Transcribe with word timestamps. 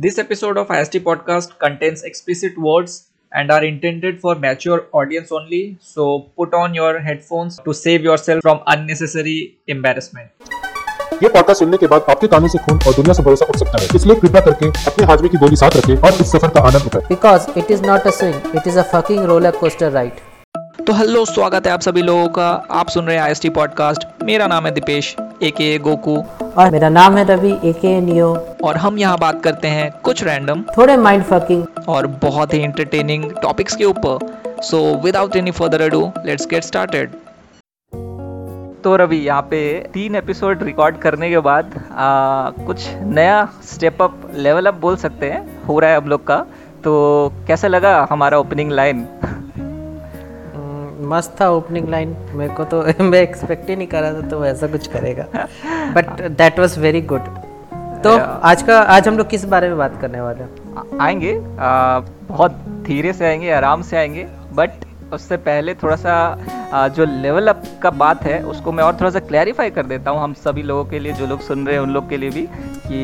This 0.00 0.18
episode 0.18 0.58
of 0.58 0.70
IST 0.70 1.02
podcast 1.04 1.58
contains 1.58 2.02
explicit 2.02 2.58
words 2.58 3.08
and 3.32 3.50
are 3.50 3.64
intended 3.64 4.20
for 4.20 4.34
mature 4.34 4.86
audience 4.92 5.32
only. 5.32 5.78
So 5.80 6.28
put 6.36 6.52
on 6.52 6.74
your 6.74 6.98
headphones 7.00 7.58
to 7.60 7.72
save 7.72 8.02
yourself 8.02 8.42
from 8.42 8.60
unnecessary 8.66 9.56
embarrassment. 9.68 10.30
ये 11.22 11.28
podcast 11.28 11.58
सुनने 11.58 11.76
के 11.76 11.86
बाद 11.86 12.06
आपके 12.10 12.26
कानों 12.28 12.48
से 12.48 12.58
खून 12.64 12.78
और 12.86 12.94
दुनिया 12.94 13.12
से 13.14 13.22
भरोसा 13.22 13.46
उठ 13.46 13.56
सकता 13.56 13.82
है 13.82 13.88
इसलिए 13.96 14.16
कृपया 14.20 14.40
करके 14.48 14.68
अपने 14.90 15.06
हाजमे 15.06 15.28
की 15.28 15.38
गोली 15.38 15.56
साथ 15.56 15.76
रखें 15.76 15.96
और 15.96 16.20
इस 16.20 16.32
सफर 16.32 16.54
का 16.54 16.68
आनंद 16.70 16.86
उठाएं 16.86 17.04
Because 17.16 17.50
it 17.62 17.76
is 17.76 17.84
not 17.90 18.10
a 18.12 18.16
swing, 18.20 18.40
it 18.60 18.72
is 18.72 18.82
a 18.84 18.88
fucking 18.94 19.28
roller 19.32 19.52
coaster 19.62 19.94
ride. 20.00 20.20
तो 20.87 20.93
हेलो 20.93 21.23
स्वागत 21.25 21.67
है 21.67 21.71
आप 21.73 21.81
सभी 21.81 22.01
लोगों 22.01 22.27
का। 22.27 22.47
आप 22.71 22.87
सुन 22.89 23.05
रहे 23.05 23.15
हैं 23.15 23.23
आई 23.23 23.49
पॉडकास्ट 23.49 24.23
मेरा 24.23 24.47
नाम 24.47 24.65
है 24.65 24.71
दीपेश 24.71 25.15
ए 25.43 25.49
के 25.51 25.77
गोकू। 25.77 26.15
और 26.57 26.71
मेरा 26.71 26.89
नाम 26.89 27.17
है 27.17 27.23
रवि 27.25 27.51
ए 27.63 27.73
के 27.73 27.99
नियो। 28.01 28.29
और 28.63 28.77
हम 28.77 28.97
यहाँ 28.97 29.17
बात 29.17 29.43
करते 29.43 29.67
हैं 29.67 29.91
कुछ 30.03 30.23
रैंडम 30.23 30.63
थोड़े 30.77 30.95
माइंड 30.97 31.23
फकिंग 31.23 31.65
और 31.87 32.07
बहुत 32.23 32.53
ही 32.53 32.59
एंटरटेनिंग 32.59 33.31
टॉपिक्स 33.41 33.75
के 33.75 33.85
ऊपर। 33.85 34.61
So 34.61 34.79
without 35.03 35.35
any 35.35 35.51
further 35.51 35.81
ado 35.81 36.01
let's 36.25 36.47
get 36.47 36.63
started 36.63 37.11
तो 38.83 38.95
रवि 38.95 39.17
यहाँ 39.17 39.41
पे 39.41 39.61
तीन 39.93 40.15
एपिसोड 40.15 40.63
रिकॉर्ड 40.63 40.97
करने 40.97 41.29
के 41.29 41.39
बाद 41.39 41.71
आ, 41.91 42.49
कुछ 42.65 42.87
नया 43.11 43.47
स्टेप 43.65 44.01
अप 44.01 44.21
लेवल 44.35 44.65
अप 44.65 44.79
बोल 44.81 44.95
सकते 44.97 45.29
हैं 45.29 45.63
हो 45.63 45.79
रहा 45.79 45.89
है 45.89 45.97
अब 45.97 46.07
लोग 46.07 46.25
का। 46.27 46.45
तो 46.83 46.91
कैसा 47.47 47.67
लगा 47.67 48.07
हमारा 48.11 48.37
ओपनिंग 48.37 48.71
लाइन 48.71 49.07
मस्त 51.11 51.35
था 51.41 51.49
ओपनिंग 51.49 51.89
लाइन 51.89 52.15
मेरे 52.33 52.53
को 52.53 52.63
तो 52.63 52.81
मैं 53.03 53.21
एक्सपेक्ट 53.21 53.69
ही 53.69 53.75
नहीं 53.75 53.87
कर 53.87 54.01
रहा 54.01 54.13
था 54.13 54.27
तो 54.27 54.45
ऐसा 54.45 54.67
कुछ 54.67 54.87
करेगा। 54.87 55.25
But 55.95 56.21
that 56.31 56.59
was 56.59 56.77
very 56.79 57.01
good 57.01 57.25
तो. 58.03 58.17
आज 58.43 58.61
का 58.63 58.79
आज 58.79 59.07
हम 59.07 59.17
लोग 59.17 59.29
किस 59.29 59.45
बारे 59.45 59.67
में 59.69 59.77
बात 59.77 59.99
करने 60.01 60.21
वाले 60.21 60.43
हैं? 60.43 60.99
आएँगे। 61.01 61.33
आ, 61.59 61.99
बहुत 62.27 62.51
धीरे 62.85 63.13
से 63.13 63.25
आएँगे 63.25 63.51
आराम 63.51 63.81
से 63.81 63.97
आएँगे। 63.97 64.27
बट 64.53 64.69
उससे 65.13 65.37
पहले 65.37 65.73
थोड़ा 65.73 65.95
सा 65.95 66.13
आ, 66.73 66.87
जो 66.87 67.05
लेवल 67.05 67.47
अप 67.47 67.63
का 67.83 67.89
बात 67.89 68.23
है 68.23 68.41
उसको 68.45 68.71
मैं 68.71 68.83
और 68.83 68.93
थोड़ा 68.93 69.09
सा 69.09 69.19
क्लैरिफाई 69.19 69.69
कर 69.69 69.85
देता 69.85 70.11
हूँ 70.11 70.21
हम 70.23 70.33
सभी 70.33 70.63
लोगों 70.63 70.85
के 70.85 70.99
लिए 70.99 71.13
जो 71.13 71.27
लोग 71.27 71.41
सुन 71.41 71.65
रहे 71.65 71.75
हैं 71.75 71.81
उन 71.81 71.89
लोग 71.89 72.09
के 72.09 72.17
लिए 72.17 72.29
भी 72.29 72.47
कि 72.87 73.01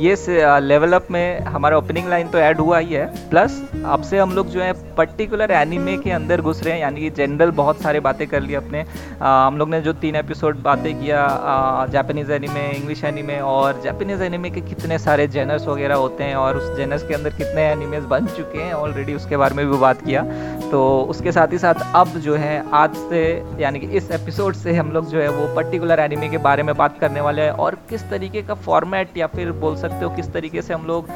ये 0.00 0.14
लेवल 0.60 0.92
अप 0.92 1.06
में 1.10 1.40
हमारा 1.44 1.78
ओपनिंग 1.78 2.08
लाइन 2.08 2.28
तो 2.28 2.38
ऐड 2.38 2.58
हुआ 2.58 2.78
ही 2.78 2.94
है। 2.94 3.04
प्लस 3.30 3.60
अब 3.86 4.02
से 4.02 4.18
हम 4.18 4.32
लोग 4.34 4.48
जो 4.50 4.60
है 4.60 4.72
पर्टिकुलर 4.96 5.50
एनिमे 5.50 5.96
के 5.96 6.10
अंदर 6.10 6.40
घुस 6.40 6.62
रहे 6.62 6.74
हैं 6.74 6.80
यानी 6.80 7.00
कि 7.00 7.10
जनरल 7.16 7.50
बहुत 7.50 7.80
सारे 7.82 8.00
बातें 8.00 8.26
कर 8.28 8.40
ली 8.40 8.54
अपने। 8.54 8.84
आ, 9.22 9.46
हम 9.46 9.58
लोग 9.58 9.68
ने 9.70 9.80
जो 9.80 9.92
तीन 9.94 10.16
एपिसोड 10.16 10.62
बातें 10.62 11.00
किया 11.00 11.86
जापानीज 11.92 12.30
एनिमे 12.30 12.68
इंग्लिश 12.70 13.04
एनिमे 13.04 13.38
और 13.40 13.80
जापानीज 13.84 14.22
एनिमे 14.22 14.50
के 14.50 14.60
कितने 14.60 14.98
सारे 14.98 15.26
जेनर्स 15.28 15.66
वगैरह 15.66 15.94
होते 15.94 16.24
हैं 16.24 16.34
और 16.36 16.56
उस 16.56 16.76
जेनर्स 16.76 17.06
के 17.08 17.14
अंदर 17.14 17.30
कितने 17.30 17.62
एनिमेज 17.62 18.04
बन 18.04 18.26
चुके 18.26 18.58
हैं 18.58 18.72
ऑलरेडी 18.72 19.14
उसके 19.14 19.36
बारे 19.36 19.54
में 19.54 19.70
भी 19.70 19.78
बात 19.78 20.04
किया। 20.04 20.22
तो 20.70 20.80
उसके 21.10 21.32
साथ 21.32 21.52
ही 21.52 21.58
साथ 21.58 21.74
अब 21.94 22.08
जो 22.18 22.34
है 22.36 22.62
आज 22.74 22.96
से 23.10 23.22
यानी 23.60 23.78
कि 23.78 23.86
इस 23.96 24.10
एपिसोड 24.10 24.54
से 24.54 24.72
हम 24.72 24.92
लोग 24.92 25.08
जो 25.08 25.20
है 25.20 25.28
वो 25.28 25.54
पर्टिकुलर 25.56 26.00
एनिमे 26.00 26.28
के 26.28 26.38
बारे 26.38 26.62
में 26.62 26.74
बात 26.76 26.98
करने 26.98 27.20
वाले 27.20 27.42
हैं 27.42 27.50
और 27.50 27.78
किस 27.90 28.08
तरीके 28.10 28.42
का 28.42 28.54
फॉर्मेट 28.66 29.16
या 29.18 29.26
फिर 29.26 29.52
बोल 29.52 29.76
सकते 29.76 29.88
हो, 29.94 30.10
किस 30.10 30.32
तरीके 30.32 30.62
से 30.62 30.74
हम 30.74 30.86
लोग 30.86 31.06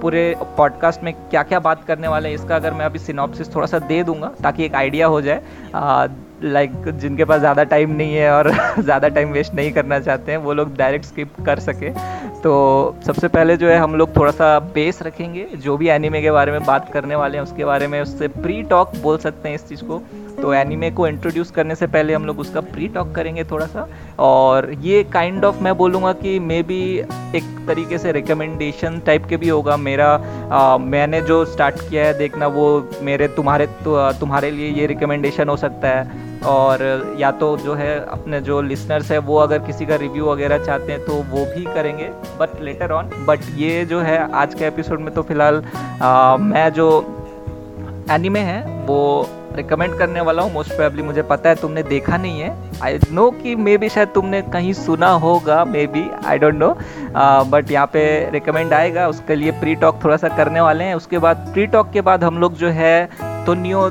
पूरे 0.00 0.34
पॉडकास्ट 0.56 1.02
में 1.02 1.12
क्या 1.14 1.42
क्या 1.42 1.60
बात 1.60 1.84
करने 1.84 2.08
वाले 2.08 2.28
हैं, 2.28 2.34
इसका 2.34 2.56
अगर 2.56 2.72
मैं 2.72 2.84
अभी 2.84 2.98
सिनॉप्सिस 3.00 3.54
थोड़ा 3.54 3.66
सा 3.66 3.78
दे 3.80 4.02
दूँगा, 4.02 4.30
ताकि 4.42 4.64
एक 4.64 4.74
आइडिया 4.74 5.06
हो 5.06 5.20
जाए। 5.20 5.42
लाइक 6.44 6.72
जिनके 6.92 7.24
पास 7.24 7.40
ज़्यादा 7.40 7.62
टाइम 7.64 7.90
नहीं 7.96 8.14
है 8.14 8.30
और 8.32 8.50
ज़्यादा 8.78 9.08
टाइम 9.08 9.30
वेस्ट 9.32 9.54
नहीं 9.54 9.72
करना 9.72 9.98
चाहते 10.00 10.32
हैं, 10.32 10.38
वो 10.38 10.52
लोग 10.52 10.76
डायरेक्ट 10.76 11.04
स्किप 11.04 11.40
कर 11.46 11.58
सके। 11.60 11.90
तो 12.44 12.54
सबसे 13.06 13.28
पहले 13.28 13.56
जो 13.56 13.68
है 13.68 13.76
हम 13.78 13.94
लोग 13.94 14.16
थोड़ा 14.16 14.30
सा 14.32 14.58
बेस 14.74 14.98
रखेंगे। 15.02 15.44
जो 15.56 15.76
भी 15.76 15.88
एनिमे 15.88 16.20
के 16.22 16.30
बारे 16.30 16.52
में 16.52 16.64
बात 16.64 16.92
करने 16.92 17.14
वाले 17.14 17.36
हैं 17.36 17.42
उसके 17.42 17.64
बारे 17.64 17.86
में 17.86 18.00
उससे 18.00 18.28
प्री 18.28 18.62
टॉक 18.62 18.92
बोल 19.02 19.18
सकते 19.18 19.48
हैं 19.48 19.56
इस 19.56 19.68
चीज़ 19.68 19.84
को। 19.84 19.98
तो 20.42 20.52
एनिमे 20.54 20.90
को 20.90 21.06
इंट्रोड्यूस 21.08 21.50
करने 21.50 21.74
से 21.74 21.86
पहले 21.86 22.14
हम 22.14 22.24
लोग 22.26 22.40
उसका 22.40 22.60
प्री 22.60 22.88
टॉक 22.88 23.14
करेंगे 23.14 23.44
थोड़ा 23.44 23.66
सा 23.66 23.86
और 24.18 24.70
ये 24.80 25.02
काइंड 25.04 25.44
ऑफ़ 25.44 25.62
मैं 25.62 25.76
बोलूँगा 25.76 26.12
कि 26.12 26.38
मे 26.38 26.62
बी 26.62 26.80
एक 27.36 27.44
तरीके 27.68 27.98
से 27.98 28.12
रिकमेंडेशन 28.12 29.00
टाइप 29.06 29.26
के 29.26 29.36
भी 29.36 29.48
होगा। 29.48 29.76
मेरा 29.76 30.08
आ, 30.52 30.76
मैंने 30.78 31.20
जो 31.22 31.44
स्टार्ट 31.44 31.80
किया 31.80 32.06
है 32.06 32.18
देखना 32.18 32.46
वो 32.46 32.66
मेरे 33.02 33.28
तुम्हारे 33.28 33.66
तो, 33.66 34.12
तुम्हारे 34.12 34.50
लिए 34.50 34.70
ये 34.70 34.86
रिकमेंडेशन 34.86 35.48
हो 35.48 35.56
सकता 35.56 35.88
है। 35.88 36.23
और 36.46 36.82
या 37.18 37.30
तो 37.32 37.56
जो 37.56 37.74
है 37.74 37.94
अपने 38.06 38.40
जो 38.40 38.60
लिसनर्स 38.62 39.10
है, 39.10 39.18
वो 39.20 39.36
अगर 39.38 39.58
किसी 39.66 39.86
का 39.86 39.96
रिव्यू 39.96 40.26
वगैरह 40.26 40.64
चाहते 40.64 40.92
हैं 40.92 41.04
तो 41.04 41.12
वो 41.30 41.44
भी 41.54 41.64
करेंगे 41.64 42.10
बट 42.40 42.60
लेटर 42.62 42.92
ऑन 42.92 43.10
बट 43.26 43.40
ये 43.56 43.84
जो 43.84 44.00
है 44.00 44.18
आज 44.32 44.54
के 44.54 44.64
एपिसोड 44.66 45.00
में 45.00 45.12
तो 45.14 45.22
फ़िलहाल 45.22 45.62
मैं 46.42 46.68
जो 46.72 46.88
एनिमे 48.10 48.40
है, 48.40 48.62
वो 48.86 49.28
रिकमेंड 49.56 49.96
करने 49.98 50.20
वाला 50.20 50.42
हूँ। 50.42 50.52
मोस्ट 50.52 50.70
प्रोबेबली 50.70 51.02
मुझे 51.02 51.22
पता 51.22 51.48
है 51.48 51.54
तुमने 51.56 51.82
देखा 51.82 52.16
नहीं 52.16 52.40
है। 52.40 52.80
आई 52.82 52.98
नो 53.12 53.30
कि 53.32 53.54
मे 53.56 53.76
बी 53.78 53.88
शायद 53.88 54.08
तुमने 54.14 54.40
कहीं 54.52 54.72
सुना 54.72 55.08
होगा 55.24 55.64
may 55.64 55.86
be 55.86 56.04
I 56.26 56.38
don't 56.38 56.54
know 56.54 56.74
but 57.50 57.70
यहाँ 57.70 57.86
पे 57.92 58.30
रिकमेंड 58.30 58.72
आएगा, 58.72 59.08
उसके 59.08 59.34
लिए 59.34 59.50
प्री 59.60 59.74
टॉक 59.74 60.02
थोड़ा 60.04 60.16
सा 60.16 60.28
करने 60.36 60.60
वाले 60.60 60.84
हैं। 60.84 60.94
उसके 60.94 61.18
बाद 61.18 61.50
प्री 61.52 61.66
टॉक 61.66 61.90
के 61.92 62.00
बाद 62.00 62.24
हम 62.24 62.38
लोग 62.38 62.54
जो 62.56 62.68
है 62.70 63.08
तो 63.46 63.54
न्यू 63.54 63.90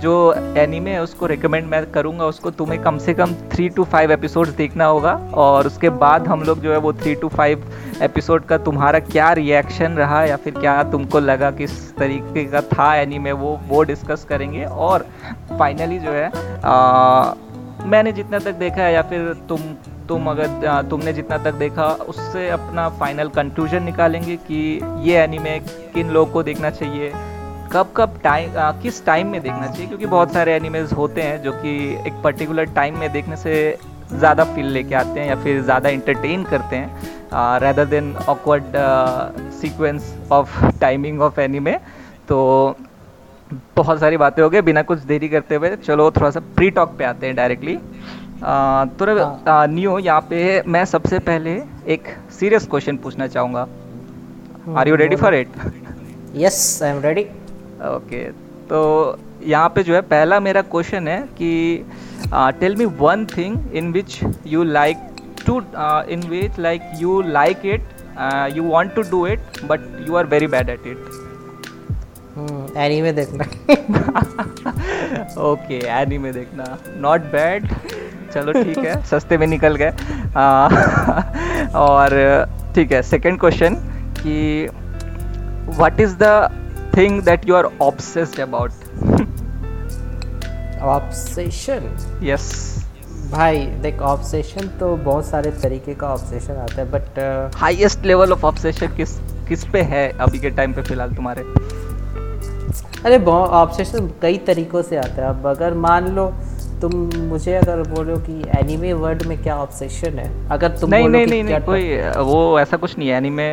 जो 0.00 0.12
एनीमे 0.58 0.90
है 0.90 1.02
उसको 1.02 1.26
रिकमेंड 1.26 1.66
मैं 1.66 1.84
करूँगा। 1.92 2.24
उसको 2.26 2.50
तुम्हें 2.50 2.80
कम 2.82 2.98
से 2.98 3.12
कम 3.14 3.32
थ्री 3.52 3.68
टू 3.68 3.84
फाइव 3.84 4.12
एपिसोड्स 4.12 4.50
देखना 4.50 4.84
होगा। 4.84 5.12
और 5.34 5.66
उसके 5.66 5.90
बाद 6.02 6.26
हम 6.28 6.42
लोग 6.42 6.60
जो 6.60 6.72
है 6.72 6.78
वो 6.78 6.92
थ्री 6.92 7.14
टू 7.14 7.28
फाइव 7.28 7.64
एपिसोड 8.02 8.44
का 8.44 8.58
तुम्हारा 8.58 8.98
क्या 9.00 9.32
रिएक्शन 9.32 9.92
रहा 9.92 10.22
या 10.24 10.36
फिर 10.36 10.58
क्या 10.58 10.82
तुमको 10.92 11.20
लगा 11.20 11.50
किस 11.52 11.96
तरीके 11.96 12.44
का 12.44 12.60
था 12.68 12.94
एनीमे 12.96 13.32
वो 13.34 13.58
वो 13.68 13.82
डिस्कस 13.82 14.26
करेंगे। 14.28 14.64
और 14.64 15.06
फाइनली 15.58 15.98
जो 15.98 16.10
है 16.10 16.30
आ, 16.64 17.34
मैंने 17.86 18.12
जितना 18.12 18.38
तक 18.38 18.54
देखा 18.56 18.82
है 18.82 18.92
या 18.94 19.02
फिर 19.02 19.32
तुम 19.48 19.60
तुम 20.08 20.26
अगर 20.30 20.82
तुमने 20.90 21.12
जितना 21.12 21.38
तक 21.38 21.54
देखा 21.56 21.86
उससे 22.08 22.48
अपना 22.50 22.88
फाइनल 22.98 23.28
कंक्लूजन 23.28 23.82
निकालेंगे 23.82 24.36
कि 24.48 24.80
ये 25.02 25.18
एनीमे 25.18 25.58
किन 25.94 26.10
लोगों 26.10 26.32
को 26.32 26.42
देखना 26.42 26.70
चाहिए। 26.70 27.12
कब 27.72 27.92
कब 27.96 28.18
टाइम 28.22 28.50
किस 28.82 29.04
टाइम 29.06 29.26
में 29.28 29.40
देखना 29.42 29.66
चाहिए? 29.66 29.86
क्योंकि 29.86 30.06
बहुत 30.06 30.32
सारे 30.32 30.54
एनिमेज 30.54 30.92
होते 30.92 31.22
हैं 31.22 31.42
जो 31.42 31.52
कि 31.54 31.72
एक 32.06 32.20
पर्टिकुलर 32.24 32.64
टाइम 32.74 32.98
में 32.98 33.10
देखने 33.12 33.36
से 33.36 33.54
ज़्यादा 34.12 34.44
फील 34.44 34.66
लेके 34.68 34.94
आते 34.94 35.20
हैं 35.20 35.28
या 35.28 35.36
फिर 35.42 35.62
ज़्यादा 35.62 35.88
इंटरटेन 35.88 36.44
करते 36.44 36.76
हैं 36.76 37.58
rather 37.60 37.84
than 37.86 38.14
awkward 38.28 38.64
sequence 39.60 40.14
of 40.32 40.64
timing 40.80 41.20
of 41.22 41.40
anime 41.40 41.76
तो 42.28 42.38
बहुत 43.76 44.00
सारी 44.00 44.16
बातें 44.16 44.42
हो 44.42 44.48
गई 44.50 44.60
बिना 44.62 44.82
कुछ 44.82 44.98
देरी 45.04 45.28
करते 45.28 45.54
हुए। 45.54 45.74
चलो 45.78 46.10
थोड़ा 46.10 46.30
सा 46.30 46.40
प्री 46.56 46.70
टॉक 46.70 46.94
पे 46.98 47.04
आते 47.04 47.26
हैं 47.26 47.34
डायरेक्टली 47.36 47.76
तो। 48.44 49.66
न्यू 49.68 49.98
यहाँ 49.98 50.20
पे 50.30 50.62
मैं 50.66 50.84
सबसे 50.86 51.18
पहले 51.26 51.62
एक 51.94 52.08
सीरियस 52.38 52.66
क्वेश्चन 52.66 52.96
पूछना 52.96 53.26
चाहूँगा. 53.28 53.66
Are 54.78 54.88
you 54.88 54.94
ready 54.96 55.16
for 55.16 55.34
it 55.34 55.48
yes 56.36 56.82
I 56.82 56.90
am 56.90 57.00
ready 57.02 57.26
okay 57.86 58.24
तो 58.68 58.80
यहाँ 59.46 59.68
पे 59.74 59.82
जो 59.82 59.94
है 59.94 60.00
पहला 60.10 60.38
मेरा 60.40 60.62
क्वेश्चन 60.74 61.08
है 61.08 61.20
कि 61.38 61.84
tell 62.60 62.76
me 62.76 62.84
one 63.00 63.24
thing 63.36 63.74
in 63.76 63.92
which 63.92 64.18
you 64.46 64.62
like 64.64 64.96
to 65.46 65.60
in 66.12 66.20
which 66.28 66.58
like 66.58 66.82
you 67.00 67.20
like 67.22 67.66
it 67.66 67.82
you 68.56 68.62
want 68.64 68.94
to 68.94 69.02
do 69.10 69.26
it 69.26 69.64
but 69.64 69.80
you 70.08 70.16
are 70.16 70.26
very 70.26 70.46
bad 70.54 70.68
at 70.68 70.86
it 70.86 71.20
anime 72.78 73.12
देखना। 73.12 73.44
ओके 75.40 75.78
एनीमे 76.00 76.32
देखना। 76.32 76.64
Not 77.00 77.20
bad 77.32 77.68
चलो 78.34 78.52
ठीक 78.52 78.78
है 78.78 79.02
सस्ते 79.06 79.38
में 79.38 79.46
निकल 79.46 79.76
गए। 79.82 79.90
और 81.78 82.08
ठीक 82.74 82.92
है 82.92 83.02
सेकंड 83.02 83.40
क्वेश्चन 83.40 83.74
कि 84.18 84.68
what 85.68 86.00
is 86.00 86.16
the 86.22 86.24
thing 86.96 87.20
that 87.22 87.48
you 87.48 87.54
are 87.54 87.68
obsessed 87.82 88.40
about 88.40 88.70
obsession 90.82 91.96
yes 92.24 92.44
भाई 93.32 93.66
देख 93.82 94.00
ऑब्सेशन 94.02 94.68
तो 94.80 94.94
बहुत 95.04 95.26
सारे 95.26 95.50
तरीके 95.62 95.94
का 95.94 96.08
ऑब्सेशन 96.08 96.54
आता 96.54 96.80
है 96.80 96.90
but 96.90 97.18
highest 97.56 98.06
level 98.06 98.32
of 98.32 98.46
obsession 98.46 98.96
किस 98.96 99.18
किस 99.48 99.64
पे 99.72 99.82
है 99.92 100.08
अभी 100.18 100.38
के 100.38 100.50
टाइम 100.50 100.72
पे 100.72 100.82
फ़िलहाल 100.82 101.14
तुम्हारे? 101.14 101.42
अरे 103.04 103.16
ऑब्सेशन 103.24 104.10
कई 104.22 104.38
तरीकों 104.46 104.82
से 104.82 104.96
आता 104.96 105.22
है। 105.22 105.28
अब 105.28 105.46
अगर 105.46 105.74
मान 105.84 106.08
लो 106.14 106.26
तुम 106.82 106.92
मुझे 107.28 107.54
अगर 107.54 107.82
बोलो 107.88 108.16
कि 108.18 108.32
एनीमे 108.58 108.92
वर्ड 108.92 109.22
में 109.26 109.36
क्या 109.42 109.56
ऑब्सेशन 109.56 110.18
है 110.18 110.30
अगर 110.50 110.78
तुम 110.78 110.90
नहीं 110.90 111.08
नहीं 111.08 111.26
नहीं 111.26 111.44
नहीं 111.44 111.60
कोई 111.60 111.84
वो 112.30 112.60
ऐसा 112.60 112.76
कुछ 112.76 112.96
नहीं 112.98 113.08
है। 113.08 113.16
एनीमे 113.16 113.50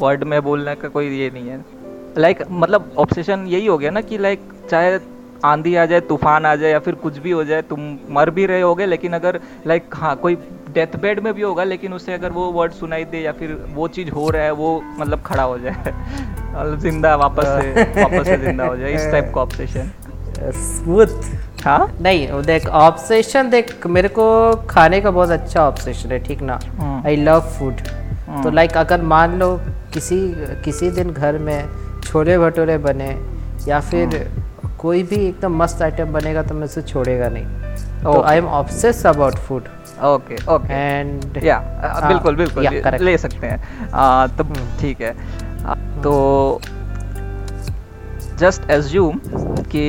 वर्ड 0.00 0.24
में 0.24 0.40
बोलने 0.42 0.74
का 0.74 0.88
कोई 0.88 1.18
ये 1.18 1.30
नहीं 1.34 1.48
है। 1.48 1.58
लाइक 2.18 2.38
मतलब 2.50 2.90
ऑब्सेशन 2.98 3.46
यही 3.46 3.66
हो 3.66 3.78
गया 3.78 3.90
ना 3.90 4.00
कि 4.00 4.18
लाइक 4.18 4.48
चाहे 4.70 4.98
आंधी 5.44 5.74
आ 5.76 5.84
जाए 5.86 6.00
तूफ़ान 6.00 6.46
आ 6.46 6.54
जाए 6.56 6.70
या 6.70 6.78
फिर 6.78 6.94
कुछ 7.02 7.18
भी 7.18 7.30
हो 7.30 7.44
जाए 7.44 7.62
तुम 7.62 7.80
मर 8.10 8.30
भी 8.30 8.46
रहे 8.46 8.60
होगे 8.60 8.86
लेकिन 8.86 9.12
अगर 9.12 9.38
लाइक 9.66 9.94
हाँ 9.94 10.14
कोई 10.16 10.34
डेथ 10.74 10.96
बेड 11.00 11.20
में 11.24 11.32
भी 11.34 11.42
होगा 11.42 11.64
लेकिन 11.64 11.92
उसे 11.92 12.12
अगर 12.14 12.30
वो 12.30 12.50
वर्ड 12.52 12.72
सुनाई 12.72 13.04
दे 13.04 13.20
या 13.20 13.32
फिर 13.32 13.52
वो 13.74 13.88
चीज़ 13.88 14.10
हो 14.10 14.28
रहा 14.30 14.42
है 14.42 14.50
वो 14.52 14.80
मतलब 14.98 15.22
खड़ा 15.26 15.42
हो 15.42 15.58
जाए। 15.58 15.72
मतलब 16.54 16.78
ज़िंदा 16.80 17.14
वापस 17.16 17.46
से 17.46 18.02
वापस 18.02 18.26
से 18.26 18.36
ज़िंदा 18.38 18.64
हो 18.64 18.76
जाए 18.76 18.92
इस 18.94 19.10
टाइप 19.12 19.32
का 19.34 19.40
ऑब्सेशन 19.40 19.90
स्मूथ 20.54 21.06
हाँ? 21.64 21.96
नहीं 22.00 22.42
देख 22.42 22.66
ऑब्सेशन 22.68 23.50
देख 23.50 23.86
मेरे 23.86 24.08
को 24.08 24.26
खाने 24.70 25.00
का 25.00 25.10
बहुत 25.10 25.30
अच्छा 25.30 25.66
ऑब्सेशन 25.68 26.12
है 26.12 26.18
ठीक 26.24 26.42
ना। 26.42 26.58
I 27.06 27.16
love 27.16 27.40
food. 27.58 27.80
तो 28.42 28.50
लाइक 28.50 28.76
अगर 28.76 29.02
मान 29.02 29.38
लो 29.38 29.56
किसी 29.94 30.16
किसी 30.64 30.90
दिन 30.90 31.10
घर 31.10 31.38
में 31.38 31.87
छोले 32.08 32.38
भटूरे 32.38 32.76
बने 32.78 33.08
या 33.68 33.80
फिर 33.80 34.16
हम्म। 34.16 34.70
कोई 34.78 35.02
भी 35.02 35.16
एकदम 35.26 35.56
मस्त 35.62 35.82
आइटम 35.82 36.12
बनेगा 36.12 36.42
तो 36.42 36.54
मैं 36.54 36.64
उसे 36.64 36.82
छोड़ेगा 36.82 37.28
नहीं। 37.28 38.02
तो 38.02 38.20
I 38.22 38.36
am 38.38 38.46
obsess 38.58 39.04
about 39.06 39.34
food 39.46 39.68
okay 40.06 40.36
okay 40.54 40.74
and 40.74 41.44
या 41.44 41.58
बिल्कुल 42.08 42.36
बिल्कुल 42.36 42.68
करेक्ट 42.68 43.04
ले 43.04 43.16
सकते 43.18 43.46
हैं। 43.46 43.90
आ, 43.90 44.26
तो 44.26 44.44
ठीक 44.80 45.00
है। 45.00 45.12
तो 46.02 46.60
जस्ट 48.38 48.70
एज्यूम 48.70 49.18
कि 49.72 49.86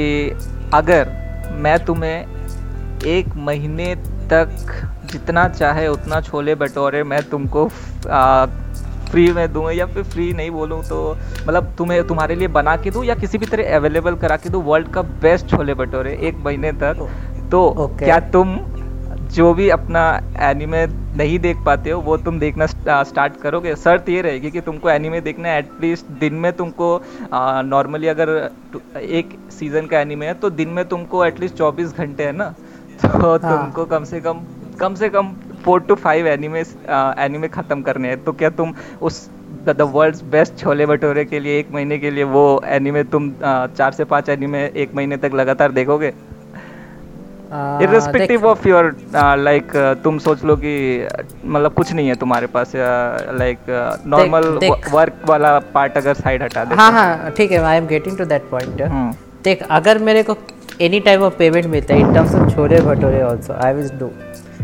अगर 0.73 1.11
मैं 1.63 1.77
तुम्हें 1.85 3.05
एक 3.07 3.35
महीने 3.47 3.93
तक 4.31 4.49
जितना 5.11 5.47
चाहे 5.49 5.87
उतना 5.87 6.19
छोले 6.21 6.55
भटूरे 6.55 7.03
मैं 7.03 7.21
तुमको 7.29 7.67
फ्री 9.11 9.31
में 9.33 9.51
दूँ 9.53 9.71
या 9.71 9.85
फिर 9.85 10.03
फ्री 10.05 10.31
नहीं 10.33 10.51
बोलूँ 10.51 10.81
तो 10.83 10.99
मतलब 11.39 11.73
तुम्हें 11.77 12.03
तुम्हारे 12.07 12.35
लिए 12.35 12.47
बना 12.53 12.75
के 12.77 12.91
दूँ 12.91 13.05
या 13.05 13.15
किसी 13.15 13.37
भी 13.37 13.45
तरह 13.45 13.75
अवेलेबल 13.75 14.15
करा 14.15 14.37
के 14.37 14.49
दूँ 14.49 14.63
वर्ल्ड 14.63 14.93
का 14.93 15.01
बेस्ट 15.21 15.49
छोले 15.49 15.73
भटोरे 15.75 16.17
एक 16.23 16.43
महीने 16.45 16.71
तक 16.83 17.07
तो 17.51 17.59
Okay. 17.79 18.03
क्या 18.03 18.19
तुम 18.31 18.57
जो 19.33 19.53
भी 19.53 19.67
अपना 19.69 20.01
एनिमे 20.41 20.85
नहीं 21.17 21.37
देख 21.39 21.57
पाते 21.65 21.89
हो 21.89 21.99
वो 22.01 22.15
तुम 22.17 22.39
देखना 22.39 22.65
स्टार्ट 22.65 23.35
करोगे 23.41 23.75
शर्त 23.75 24.09
ये 24.09 24.21
रहेगी 24.21 24.51
कि 24.51 24.61
तुमको 24.61 24.89
एनिमे 24.89 25.21
देखना 25.21 25.49
है 25.49 25.59
एटलीस्ट 25.59 26.05
दिन 26.19 26.33
में 26.45 26.51
तुमको 26.53 26.89
नॉर्मली 27.65 28.07
अगर 28.07 28.29
एक 28.97 29.37
सीज़न 29.59 29.85
का 29.85 29.99
एनिमे 29.99 30.25
है 30.25 30.33
तो 30.33 30.49
दिन 30.61 30.69
में 30.69 30.83
तुमको 30.87 31.25
एटलीस्ट 31.25 31.57
24 31.57 31.97
घंटे 31.97 32.23
है 32.23 32.31
ना 32.31 32.49
तो 33.03 33.07
हाँ. 33.07 33.37
तुमको 33.39 33.85
कम 33.85 34.03
से 34.03 34.21
कम 34.21 34.41
कम 34.79 34.95
से 34.95 35.09
कम 35.09 35.33
four 35.65 35.81
two 35.87 35.95
five 35.97 36.27
anime 36.27 36.63
anime 37.25 37.47
खत्म 37.49 37.81
करने 37.81 38.07
हैं। 38.07 38.23
तो 38.23 38.31
क्या 38.33 38.49
तुम 38.57 38.73
उस 39.01 39.27
the 39.67 39.81
world's 39.93 40.21
best 40.31 40.57
chole 40.57 40.85
bhature 40.85 41.25
के 41.25 41.39
लिए 41.39 41.59
एक 41.59 41.71
महीने 41.73 41.97
के 41.99 42.11
लिए 42.11 42.23
वो 42.33 42.43
एनिमे 42.67 43.03
तुम 43.05 43.29
अ, 43.31 43.67
चार 43.77 43.91
से 43.91 44.03
पाँच 44.05 44.29
एनिमे 44.29 44.65
एक 44.75 44.95
महीने 44.95 45.17
तक 45.17 45.33
लगातार 45.35 45.71
देखोगे? 45.71 46.13
इरिस्पेक्टिव 47.83 48.45
ऑफ़ 48.47 48.67
योर 48.67 48.95
लाइक 49.39 49.71
तुम 50.03 50.17
सोच 50.19 50.43
लो 50.45 50.55
कि 50.55 50.73
uh, 51.07 51.23
मतलब 51.45 51.73
कुछ 51.73 51.91
नहीं 51.93 52.07
है 52.07 52.15
तुम्हारे 52.15 52.47
पास 52.47 52.71
लाइक 52.75 53.59
नॉर्मल 54.07 54.47
वर्क 54.93 55.21
वाला 55.29 55.57
पार्ट 55.73 55.97
अगर 55.97 56.13
साइड 56.15 56.43
हटा 56.43 56.65
दे। 56.65 56.75
हाँ 56.75 56.91
हाँ 56.91 57.31
ठीक 57.37 57.51
है 57.51 57.63
I 57.63 57.77
am 57.77 57.87
getting 57.87 58.17
to 58.17 58.25
that 58.25 58.49
point 58.51 58.81
देख 59.43 59.63
अगर 59.71 59.97
मेरे 60.09 60.23
को 60.23 60.37
एनी 60.81 60.99
टाइप 60.99 61.21
ऑफ़ 61.21 61.37
पेमेंट 61.37 61.65
मिलता 61.67 61.93
है 61.93 61.99
in 61.99 62.13
terms 62.13 62.35
of 62.35 62.55
chole 62.55 62.81
bhature 62.81 63.21
also 63.23 63.53
I 63.65 63.73
will 63.73 63.89
do 63.99 64.11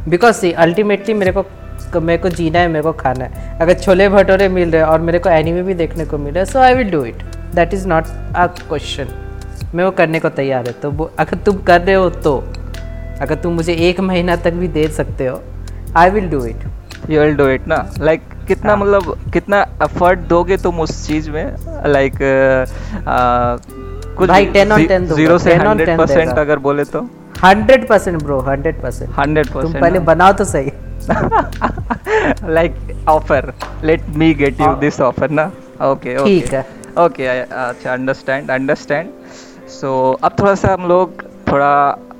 because 0.09 0.35
see 0.35 0.51
ultimately 0.51 1.13
मेरे 1.13 1.31
को 1.31 1.45
मेरे 1.99 2.17
को 2.17 2.29
जीना 2.29 2.59
है 2.59 2.67
मेरे 2.67 2.83
को 2.83 2.91
खाना 2.91 3.25
है। 3.25 3.59
अगर 3.59 3.73
छोले 3.73 4.09
भटूरे 4.09 4.49
मिल 4.49 4.71
रहे 4.71 4.81
हैं 4.81 4.89
और 4.89 4.99
मेरे 4.99 5.19
को 5.19 5.29
एनिमे 5.29 5.63
भी 5.63 5.73
देखने 5.73 6.05
को 6.05 6.17
मिल 6.17 6.33
रहा 6.33 6.39
है 6.39 6.45
so 6.45 6.59
I 6.59 6.73
will 6.73 6.91
do 6.91 7.03
it 7.05 7.23
that 7.55 7.73
is 7.73 7.87
not 7.87 8.03
a 8.35 8.47
question 8.47 9.07
मैं 9.75 9.83
वो 9.83 9.91
करने 9.91 10.19
को 10.19 10.29
तैयार 10.29 10.67
है। 10.67 10.71
तो 10.71 10.91
वो 10.91 11.11
अगर 11.19 11.37
तुम 11.37 11.57
कर 11.57 11.81
रहे 11.81 11.95
हो 11.95 12.09
तो 12.09 12.37
अगर 13.21 13.35
तुम 13.35 13.53
मुझे 13.53 13.73
एक 13.73 13.99
महीना 13.99 14.35
तक 14.35 14.53
भी 14.53 14.67
दे 14.67 14.87
सकते 14.87 15.25
हो 15.25 15.41
I 15.95 16.09
will 16.09 16.29
do 16.29 16.45
it 16.45 16.55
you 17.05 17.19
will 17.19 17.35
do 17.39 17.59
it 17.59 17.67
ना? 17.67 17.93
लाइक 17.99 18.21
like, 18.21 18.47
कितना 18.47 18.71
हाँ। 18.71 18.77
मतलब 18.77 19.31
कितना 19.33 19.61
एफर्ट 19.83 20.19
दोगे 20.19 20.57
तुम 20.57 20.79
उस 20.79 21.07
चीज़ 21.07 21.31
में? 21.31 21.55
लाइक 21.85 22.13
like, 22.13 22.23
uh, 22.23 23.01
uh, 23.01 24.15
कुछ 24.17 24.29
भाई 24.29 24.45
10 24.45 24.71
on 24.71 24.87
10 24.87 25.13
ज़ीरो 25.13 25.37
से 25.37 25.49
10 25.49 25.59
10 25.59 25.67
हंड्रेड 25.67 25.97
परसेंट 25.97 26.39
अगर 26.39 26.59
बोले 26.59 26.83
तो? 26.83 27.09
Hundred 27.45 27.87
percent 27.87 28.21
bro 28.23 28.39
hundred 28.41 28.81
percent. 28.81 29.09
Hundred 29.17 29.47
तुम 29.47 29.61
परसेंट 29.61 29.81
पहले 29.81 29.99
बनाओ 30.11 30.33
तो 30.33 30.45
सही। 30.45 30.71
Like 32.53 32.75
offer 33.09 33.53
let 33.83 34.01
me 34.17 34.33
get 34.33 34.61
you. 34.61 34.73
This 34.79 34.99
offer 35.01 35.29
ना? 35.29 35.51
ओके 35.83 36.15
ठीक 36.23 36.53
है। 36.53 36.65
ओके 36.99 37.27
अच्छा 37.27 37.93
अंडरस्टैंड 37.93 38.51
अंडरस्टैंड 38.51 39.09
सो 39.71 39.89
अब 40.23 40.35
थोड़ा 40.39 40.53
सा 40.55 40.73
हम 40.73 40.87
लोग 40.87 41.23
थोड़ा 41.51 41.73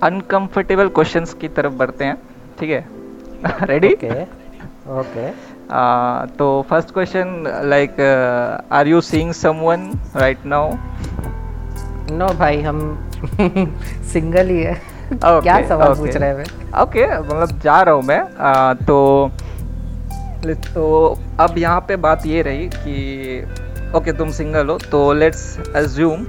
अनकंफर्टेबल 0.03 0.87
क्वेश्चंस 0.95 1.33
की 1.41 1.47
तरफ़ 1.57 1.73
बढ़ते 1.73 2.05
हैं। 2.05 2.17
ठीक 2.59 2.69
है? 2.69 2.85
रेडी 3.67 3.93
ओके 3.93 4.23
ओके 4.99 5.29
तो 6.37 6.45
first 6.69 6.93
question 6.93 7.27
like 7.69 7.99
are 8.71 8.87
you 8.87 9.01
seeing 9.01 9.31
someone 9.33 9.91
right 10.15 10.45
now 10.45 10.73
no 12.11 12.27
भाई 12.39 12.61
हम 12.61 12.81
सिंगल 14.13 14.49
ही 14.49 14.61
है। 14.63 14.81
क्या 15.23 15.61
सवाल 15.67 15.93
पूछ 15.95 16.15
रहे 16.15 16.29
हैं? 16.29 16.45
ओके 16.81 17.07
मतलब 17.19 17.59
जा 17.63 17.81
रहा 17.81 17.95
हूँ 17.95 18.03
मैं। 18.03 18.19
आ, 18.39 18.73
तो 18.73 19.31
तो 20.73 20.85
अब 21.39 21.57
यहाँ 21.57 21.79
पे 21.87 21.95
बात 22.05 22.25
ये 22.25 22.41
रही 22.41 22.67
कि 22.75 23.91
ओके 23.97 24.11
तुम 24.17 24.31
सिंगल 24.31 24.69
हो 24.69 24.77
तो 24.91 25.11
लेट्स 25.13 25.45
अज्यूम 25.75 26.25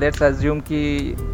लेट्स 0.00 0.22
अज्यूम 0.22 0.60
कि 0.70 0.80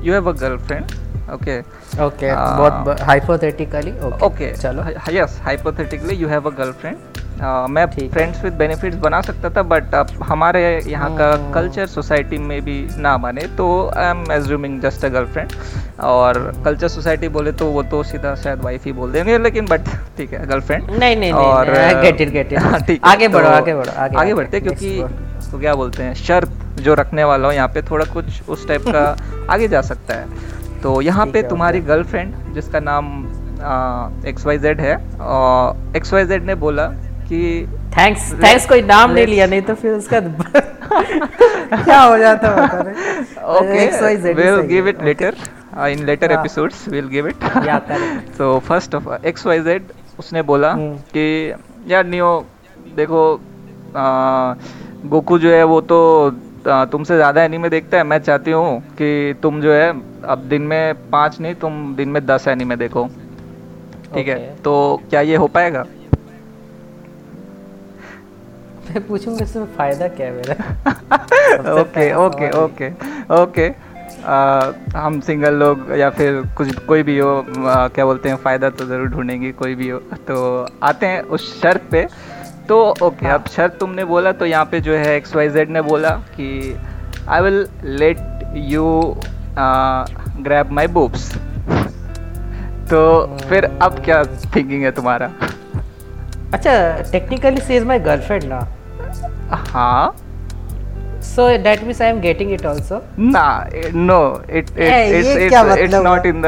you 0.04 0.12
have 0.12 0.28
a 0.28 0.32
girlfriend 0.40 1.31
okay 1.34 1.58
okay 2.04 2.32
बहुत 2.34 3.00
हाइपोथेटिकली 3.02 3.92
ओके 4.26 4.52
चलो। 4.56 4.82
Yes 5.12 5.38
hypothetically 5.44 6.14
you 6.14 6.28
have 6.28 6.50
a 6.50 6.54
girlfriend 6.58 6.96
मैं 7.38 7.87
फ्रेंड्स 7.87 8.43
विद 8.44 8.53
बेनिफिट्स 8.53 8.97
बना 8.97 9.21
सकता 9.21 9.50
था 9.50 9.62
बट 9.62 9.94
अब 9.94 10.11
हमारे 10.23 10.62
यहाँ 10.81 11.17
का 11.17 11.33
हम्म। 11.33 11.53
कल्चर 11.53 11.87
सोसाइटी 11.87 12.38
में 12.38 12.61
भी 12.65 12.87
ना 12.99 13.17
बने 13.17 13.47
तो 13.56 13.67
I 13.97 14.11
am 14.11 14.25
assuming 14.33 14.81
just 14.81 15.05
a 15.05 15.09
girlfriend 15.09 15.53
और 16.00 16.38
कल्चर 16.65 16.88
सोसाइटी 16.88 17.29
बोले 17.29 17.53
तो 17.53 17.67
वो 17.67 17.83
तो 17.83 18.03
सीधा 18.03 18.35
शायद 18.35 18.62
वाइफ 18.62 18.85
ही 18.85 18.93
बोल 18.93 19.12
देंगे 19.12 19.38
लेकिन 19.38 19.67
बट 19.67 19.88
ठीक 20.17 20.33
है 20.33 20.47
गर्लफ्रेंड 20.47 20.91
नहीं 20.91 21.17
नहीं 21.17 21.33
और 21.33 21.71
गेट 22.03 22.21
इट 22.21 22.31
गेट 22.31 22.53
इट 22.53 22.85
ठीक 22.87 23.05
आगे 23.05 23.29
बढ़ो 23.29 23.49
आगे 23.49 23.75
बढ़ो 23.75 23.93
आगे 23.93 24.17
आगे 24.17 24.35
बढ़ते 24.35 24.61
क्योंकि 24.61 25.05
तो 25.50 25.59
क्या 25.59 25.75
बोलते 25.75 26.03
हैं 26.03 26.15
शर्त 26.15 26.65
जो 26.81 26.94
रखने 26.94 27.25
वाला 27.25 27.49
हो 27.49 27.53
यहाँ 27.53 27.69
पे 27.69 27.83
थोड़ा 27.83 28.05
कुछ 28.05 28.49
उस 28.49 28.69
टाइप 28.69 28.83
का 28.88 29.17
आगे 29.50 29.69
जा 29.69 29.81
सकता 29.81 30.15
है। 30.15 30.81
तो 30.83 31.00
यहाँ 31.00 31.27
पे 31.27 31.43
तुम्हारी। 31.43 31.81
गर्लफ्रेंड 31.81 32.55
जिसका 32.55 32.81
नाम 32.81 33.06
एक्स 34.27 34.47
वाई 34.47 34.59
जेड 34.59 34.81
है 34.81 34.94
एक्स 35.97 36.12
वाई 36.12 36.25
जेड 36.25 36.44
ने 36.44 36.55
बोला 36.55 36.87
कि 37.28 37.40
थैंक्स 37.96 38.32
थैंक्स 38.43 38.67
कोई 38.69 38.82
नाम 38.82 39.11
नहीं 39.11 39.26
लिया 39.26 39.46
नहीं 39.46 39.62
तो 39.62 39.75
फिर 39.75 39.93
उसका 39.93 40.20
क्या 41.85 42.00
हो 42.00 42.18
जाता 42.18 42.50
later 45.02 45.33
uh, 45.76 45.88
in 45.88 46.06
later 46.06 46.28
हाँ. 46.28 46.38
episodes 46.38 46.87
we'll 46.87 47.09
give 47.09 47.26
it. 47.26 47.37
Yeah, 47.64 47.80
correct. 47.80 48.37
so 48.38 48.61
first 48.61 48.95
of 48.95 49.09
X 49.25 49.47
Y 49.47 49.61
Z 49.61 49.92
उसने 50.18 50.42
बोला 50.42 50.73
हम्म। 50.73 50.97
कि 51.16 51.54
यार 51.88 52.06
नियो 52.06 52.30
देखो 52.97 53.23
गोकू 55.06 55.38
जो 55.38 55.50
है 55.50 55.62
वो 55.64 55.80
तो 55.80 55.99
तुमसे 56.66 57.16
ज़्यादा 57.16 57.42
एनीमे 57.42 57.68
देखता 57.68 57.99
है 57.99 58.04
मैं 58.04 58.18
चाहती 58.18 58.50
हूँ 58.50 58.80
कि 58.92 59.35
तुम 59.42 59.61
जो 59.61 59.73
है 59.73 59.88
अब 60.25 60.47
दिन 60.49 60.62
में 60.62 61.11
पाँच 61.11 61.40
नहीं 61.40 61.54
तुम 61.54 61.95
दिन 61.97 62.09
में 62.09 62.25
दस 62.26 62.49
एनीमे 62.49 62.76
देखो। 62.76 63.09
ठीक 64.14 64.28
है? 64.28 64.38
तो 64.64 65.02
क्या 65.11 65.21
ये 65.21 65.37
हो 65.37 65.47
पाएगा? 65.47 65.85
मैं 68.90 69.07
पूछूँगा 69.07 69.45
इसमें 69.45 69.66
फ़ायदा 69.76 70.09
क्या 70.09 70.26
है 70.26 70.33
मेरा? 70.33 70.55
ओके 71.81 72.12
ओके 72.16 72.50
ओके 72.59 72.90
ओके 73.43 73.66
हम 74.97 75.21
सिंगल 75.26 75.55
लोग 75.55 75.90
या 75.99 76.09
फिर 76.11 76.43
कुछ 76.57 76.75
कोई 76.87 77.02
भी 77.02 77.19
हो 77.19 77.35
आ, 77.38 77.88
क्या 77.88 78.05
बोलते 78.05 78.28
हैं 78.28 78.37
फ़ायदा 78.37 78.71
तो 78.71 78.87
ज़रूर 78.87 79.09
ढूंढेंगे 79.09 79.50
कोई 79.52 79.75
भी 79.75 79.88
हो। 79.88 79.99
तो 80.28 80.37
आते 80.83 81.07
हैं 81.07 81.21
उस 81.23 81.61
शर्त 81.62 81.83
पे। 81.90 82.07
तो 82.69 82.78
ओके 83.02 83.26
अब 83.28 83.45
शर्त 83.49 83.76
तुमने 83.81 84.05
बोला 84.05 84.33
तो 84.33 84.47
यहाँ 84.47 84.64
पे 84.71 84.81
जो 84.81 84.95
है 84.95 85.16
एक्स 85.16 85.35
वाई 85.37 85.49
जेड 85.49 85.71
ने 85.71 85.83
बोला 85.83 86.11
कि 86.37 86.76
I 87.28 87.40
will 87.43 87.66
let 87.85 88.19
you 88.71 88.87
grab 90.45 90.71
my 90.73 90.87
boobs 90.97 91.33
तो 92.90 93.00
फिर 93.49 93.64
अब 93.64 94.02
क्या 94.05 94.23
थिंकिंग 94.57 94.83
है 94.83 94.90
तुम्हारा? 94.93 95.31
अच्छा 96.55 96.73
technically 97.12 97.61
she 97.61 97.76
is 97.76 97.85
my 97.85 97.99
girlfriend 98.00 98.45
ना? 98.45 98.61
हाँ 99.72 100.14
so 101.26 101.46
that 101.58 101.82
means 101.84 102.00
I 102.02 102.08
am 102.08 102.20
getting 102.20 102.52
it 102.52 102.64
also 102.66 103.00
ना 103.18 103.44
नो 103.94 104.18
इट 104.50 104.66
ए, 104.78 104.84
ये 104.84 105.18
इट्स 105.18 105.48
क्या 105.48 105.60
इट्स 105.62 105.78
इट्स 105.78 105.94
मतलब 105.94 106.04
नॉट 106.04 106.26
है? 106.26 106.30
इन 106.30 106.42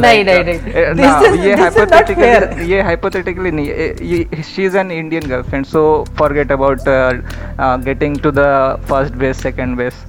नहीं, 0.00 0.24
नहीं, 0.24 0.44
नहीं. 0.44 0.58
is- 0.58 1.44
ये 1.44 1.54
is 1.54 1.60
hypothetically. 1.60 2.68
ये 2.70 2.82
hypothetically 2.82 3.52
नहीं 3.52 3.66
eh, 3.66 4.02
ये 4.02 4.42
she 4.42 4.64
is 4.64 4.76
an 4.78 4.90
Indian 4.90 5.28
girlfriend 5.28 5.64
so 5.66 5.82
forget 6.18 6.52
about 6.52 6.78
getting 7.84 8.18
to 8.18 8.30
the 8.30 8.46
first 8.88 9.14
base 9.14 9.42
second 9.42 9.76
base 9.76 10.04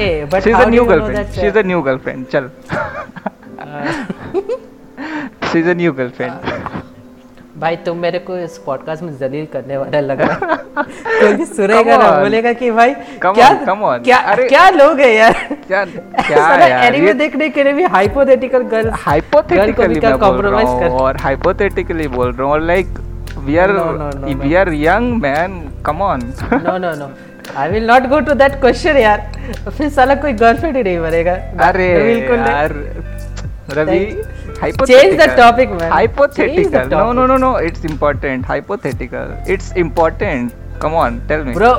uh 0.00 0.08
but 0.32 0.42
she 0.42 0.50
is 0.50 0.56
how 0.56 0.62
uh 0.62 0.66
do 0.66 0.70
new 0.70 0.82
you 0.82 0.88
know 0.88 0.90
girlfriend 0.90 1.26
she 1.30 1.46
is 1.46 1.54
that 1.54 1.58
a 1.58 1.62
new 1.66 1.82
girlfriend 1.82 2.26
चल 2.26 2.50
भाई 7.56 7.76
तुम 7.86 7.98
मेरे 7.98 8.18
को 8.18 8.36
इस 8.36 8.56
podcast 8.58 9.02
में 9.02 9.12
जलील 9.18 9.44
करने 9.52 9.76
वाला 9.76 10.00
लग 10.00 10.20
रहा 10.20 10.46
है। 10.50 10.56
कोई 11.20 11.32
भी 11.32 11.44
सुनेगा 11.44 11.96
ना 11.96 12.10
बोलेगा 12.20 12.52
कि 12.52 12.70
भाई 12.70 12.94
come 13.24 13.34
क्या 13.34 13.48
on, 13.50 13.60
come 13.68 13.84
on. 13.90 14.02
क्या 14.04 14.16
अरे- 14.32 14.48
क्या 14.48 14.68
लोग 14.70 15.00
है 15.00 15.12
यार। 15.14 15.32
क्या 15.66 15.84
क्या 16.26 16.48
यार 16.56 16.94
एनीमे 16.94 17.12
देखने 17.20 17.48
के 17.48 17.64
लिए 17.64 17.72
भी 17.72 17.84
हाइपोथेटिकल 17.94 18.62
गर्ल 18.74 18.90
हाइपोथेटिकली 19.04 20.00
मैं 20.00 20.18
बोल 20.18 20.40
रहा 20.46 20.62
कर- 20.80 20.90
और 21.00 21.16
हाइपोथेटिकली 21.20 22.08
बोल 22.16 22.32
रहा 22.32 22.48
हूँ 22.48 22.60
like 22.66 22.98
we 23.38 23.56
are 23.56 23.70
No, 23.70 23.84
no, 24.00 24.10
no, 24.18 24.34
we 24.42 24.54
are 24.54 24.72
young 24.74 25.14
man 25.22 25.60
come 25.86 26.02
on 26.02 26.20
no 26.52 26.76
no 26.78 26.92
no 26.98 27.10
I 27.56 27.70
will 27.70 27.86
not 27.86 28.06
go 28.08 28.20
to 28.28 28.34
that 28.34 28.60
question 28.60 28.96
यार। 28.96 29.20
फिर 29.78 29.88
साला 29.90 30.14
कोई 30.22 30.32
गर्लफ्रेंड 30.42 30.76
ही 30.76 30.82
नहीं 30.82 30.98
बनेगा। 31.00 31.32
अरे 31.66 31.88
बिल्कुल 32.04 32.38
यार 32.48 32.72
Ravi 33.78 33.98
Change 34.60 35.16
the 35.16 35.26
topic, 35.36 35.70
man. 35.70 35.78
Change 35.78 35.80
the 35.80 35.88
hypothetical 35.90 36.88
no 36.88 37.12
no 37.12 37.26
no 37.26 37.36
no 37.36 37.56
it's 37.56 37.84
important 37.84 38.44
hypothetical 38.46 39.36
it's 39.46 39.72
important 39.72 40.52
come 40.78 40.94
on 40.94 41.20
tell 41.28 41.44
me 41.44 41.54
bro 41.54 41.72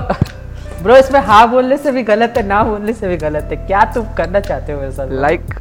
bro 0.83 0.95
इसमें 0.97 1.19
हाँ 1.27 1.49
बोलने 1.51 1.77
से 1.77 1.91
भी 1.91 2.03
गलत 2.03 2.33
है 2.37 2.45
ना 2.47 2.63
बोलने 2.63 2.93
से 2.93 3.07
भी 3.07 3.17
गलत 3.17 3.47
है 3.51 3.57
क्या 3.67 3.83
तुम 3.93 4.13
करना 4.17 4.39
चाहते 4.39 4.73
हो 4.73 4.81
ऐसा 4.83 5.07
like 5.27 5.55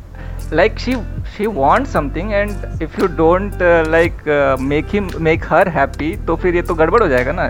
like 0.52 0.78
she 0.78 0.96
she 1.36 1.46
wants 1.60 1.90
something 1.90 2.32
and 2.40 2.82
if 2.86 2.98
you 2.98 3.08
don't 3.20 3.62
uh, 3.62 3.84
like 3.94 4.26
uh, 4.28 4.56
make 4.72 4.96
him 4.96 5.08
make 5.28 5.44
her 5.52 5.64
happy 5.78 6.16
तो 6.26 6.36
फिर 6.36 6.54
ये 6.56 6.62
तो 6.62 6.74
गड़बड़ 6.74 7.02
हो 7.02 7.08
जाएगा 7.08 7.32
ना 7.32 7.46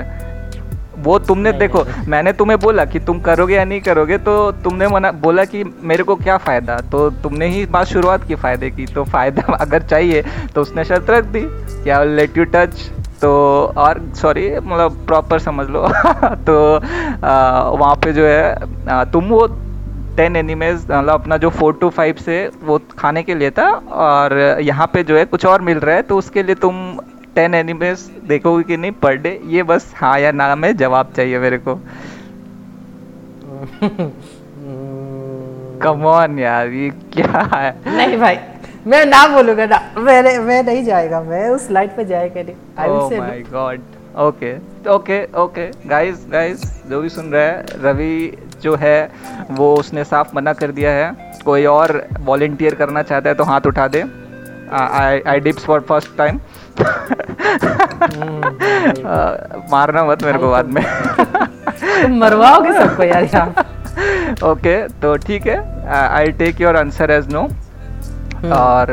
वो 0.99 1.19
तुमने 1.19 1.51
नहीं, 1.51 1.59
देखो 1.59 1.83
नहीं, 1.83 2.07
मैंने 2.09 2.33
तुम्हें 2.33 2.59
बोला 2.61 2.85
कि 2.85 3.01
तुम 3.01 3.21
करोगे 3.21 3.55
या 3.55 3.65
नहीं 3.65 3.81
करोगे 3.81 4.19
तो 4.19 4.35
तुमने 4.65 4.89
मना 4.89 5.11
बोला 5.23 5.45
कि 5.45 5.65
मेरे 5.83 6.03
को 6.03 6.17
क्या 6.17 6.37
फ़ायदा? 6.39 6.77
तो 6.93 7.09
तुमने 7.23 7.47
ही 7.47 7.65
बात 7.67 7.87
शुरुआत 7.87 8.25
की 8.25 8.35
फ़ायदे 8.35 8.71
की 8.71 8.87
तो 8.87 9.05
फ़ायदा 9.05 9.43
अगर 9.61 9.83
चाहिए 9.83 10.25
तो 10.55 10.61
उसने 10.61 10.85
शर्त 10.85 11.11
रख 11.11 11.25
दी 11.27 11.43
क्या 11.83 12.03
लेट 12.05 12.39
यू 12.39 12.45
टच 12.55 12.91
तो 13.23 13.33
और 13.77 14.01
सॉरी 14.15 14.49
मतलब 14.59 15.05
प्रॉपर 15.07 15.39
समझ 15.39 15.67
लो। 15.69 15.87
तो 16.47 16.57
वहाँ 17.79 17.95
पे 17.97 18.13
जो 18.13 18.27
है 18.27 18.55
आ, 18.89 19.05
तुम 19.05 19.29
वो 19.29 19.47
टेन 20.17 20.37
एनिमेज 20.37 20.75
मतलब 20.75 21.11
अपना 21.11 21.37
जो 21.37 21.51
फोर 21.51 21.73
टू 21.81 21.89
फाइव 21.91 22.17
से 22.17 22.37
वो 22.65 22.79
खाने 22.99 23.23
के 23.23 23.35
लिए 23.35 23.51
था 23.51 23.69
और 24.01 24.37
यहाँ 24.61 24.87
पे 24.87 25.03
जो 25.05 25.17
है 25.17 25.25
कुछ 25.25 25.47
और 25.47 25.63
मिल 25.63 25.79
रहा 25.79 25.97
है 25.97 26.03
तो 26.03 26.19
उसके 26.19 26.43
लिए 26.43 26.55
तुम 26.55 26.75
टेन 27.35 27.55
एनिमेज 27.55 28.01
देखोगे 28.29 28.63
कि 28.65 28.77
नहीं 28.77 28.93
पर 29.03 29.17
डे? 29.17 29.41
ये 29.47 29.63
बस 29.63 29.93
हाँ 29.97 30.19
या 30.21 30.33
ना 30.33 30.55
में 30.57 30.77
जवाब 30.77 31.13
चाहिए 31.17 31.39
मेरे 31.39 31.59
को। 31.59 31.75
कम 35.83 36.05
ऑन 36.07 36.39
यार 36.39 36.69
ये 36.69 36.91
क्या 37.13 37.49
है? 37.55 37.71
नहीं 37.87 38.19
भाई 38.19 38.39
मैं 38.87 39.05
ना 39.07 39.27
बोलूँगा 39.29 39.67
ना 39.67 39.79
मेरे 39.99 40.39
मैं 40.39 40.63
नहीं 40.63 40.85
जाएगा 40.85 41.21
मैं 41.23 41.49
उस 41.51 41.71
लाइट 41.71 41.97
पे 41.97 42.05
जाएगा 42.05 42.43
नहीं। 42.43 42.55
I 42.79 42.89
will 42.89 42.99
oh 42.99 43.09
say 43.09 43.19
my 43.19 43.41
god 43.53 43.81
okay 44.21 44.55
okay 44.91 45.23
okay 45.35 45.67
guys 45.89 46.27
guys 46.33 46.63
जो 46.91 47.01
भी 47.01 47.09
सुन 47.09 47.31
रहा 47.33 47.43
है 47.43 47.65
रवि 47.83 48.37
जो 48.63 48.75
है 48.81 49.11
वो 49.51 49.75
उसने 49.77 50.05
साफ़ 50.05 50.35
मना 50.37 50.53
कर 50.53 50.71
दिया 50.73 50.91
है। 50.91 51.13
कोई 51.45 51.65
और 51.67 52.07
वॉलेंटियर 52.21 52.75
करना 52.75 53.03
चाहता 53.03 53.29
है 53.29 53.35
तो 53.35 53.45
हाथ 53.45 53.67
उठा 53.67 53.87
दे। 53.89 54.05
I 54.73 55.21
I 55.27 55.41
dibs 55.41 55.65
for 55.65 55.81
first 55.89 56.17
time 56.19 56.39
मारना 59.71 60.05
मत 60.05 60.25
मेरे 60.25 60.39
को 60.39 60.51
बाद 60.51 60.67
में। 60.69 60.83
तुम 60.83 62.19
मरवाओगे 62.21 62.73
सबको 62.73 63.03
यार 63.03 63.25
यहाँ। 63.25 63.49
ओके 64.45 64.77
तो 65.03 65.17
ठीक 65.27 65.47
है। 65.47 65.59
I 65.91 66.33
take 66.39 66.61
your 66.61 66.77
answer 66.77 67.11
as 67.11 67.33
no 67.33 67.43
और. 68.55 68.87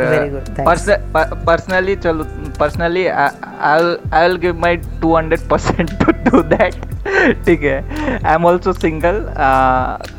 पर्सनली 1.45 1.95
चलो 1.95 2.23
personally 2.59 3.05
I 3.07 3.81
will 4.13 4.35
give 4.41 4.59
my 4.61 4.77
200 5.03 5.39
percent 5.49 5.91
to 5.99 6.11
do 6.29 6.41
that 6.55 6.75
ठीक 7.45 7.63
है। 7.63 7.77
आई 8.17 8.33
एम 8.33 8.45
ऑल्सो 8.45 8.73
सिंगल 8.73 9.15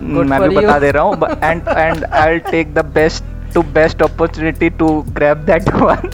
मैं 0.02 0.40
भी 0.40 0.56
बता 0.56 0.78
दे 0.78 0.90
रहा 0.90 1.02
हूँ 1.02 1.28
and 1.42 1.68
and 1.68 2.04
I 2.04 2.38
take 2.50 2.74
the 2.74 2.84
best 2.94 3.24
to 3.54 3.62
best 3.74 4.02
opportunity 4.02 4.70
to 4.72 4.88
grab 5.10 5.44
that 5.46 5.68
one 5.74 6.10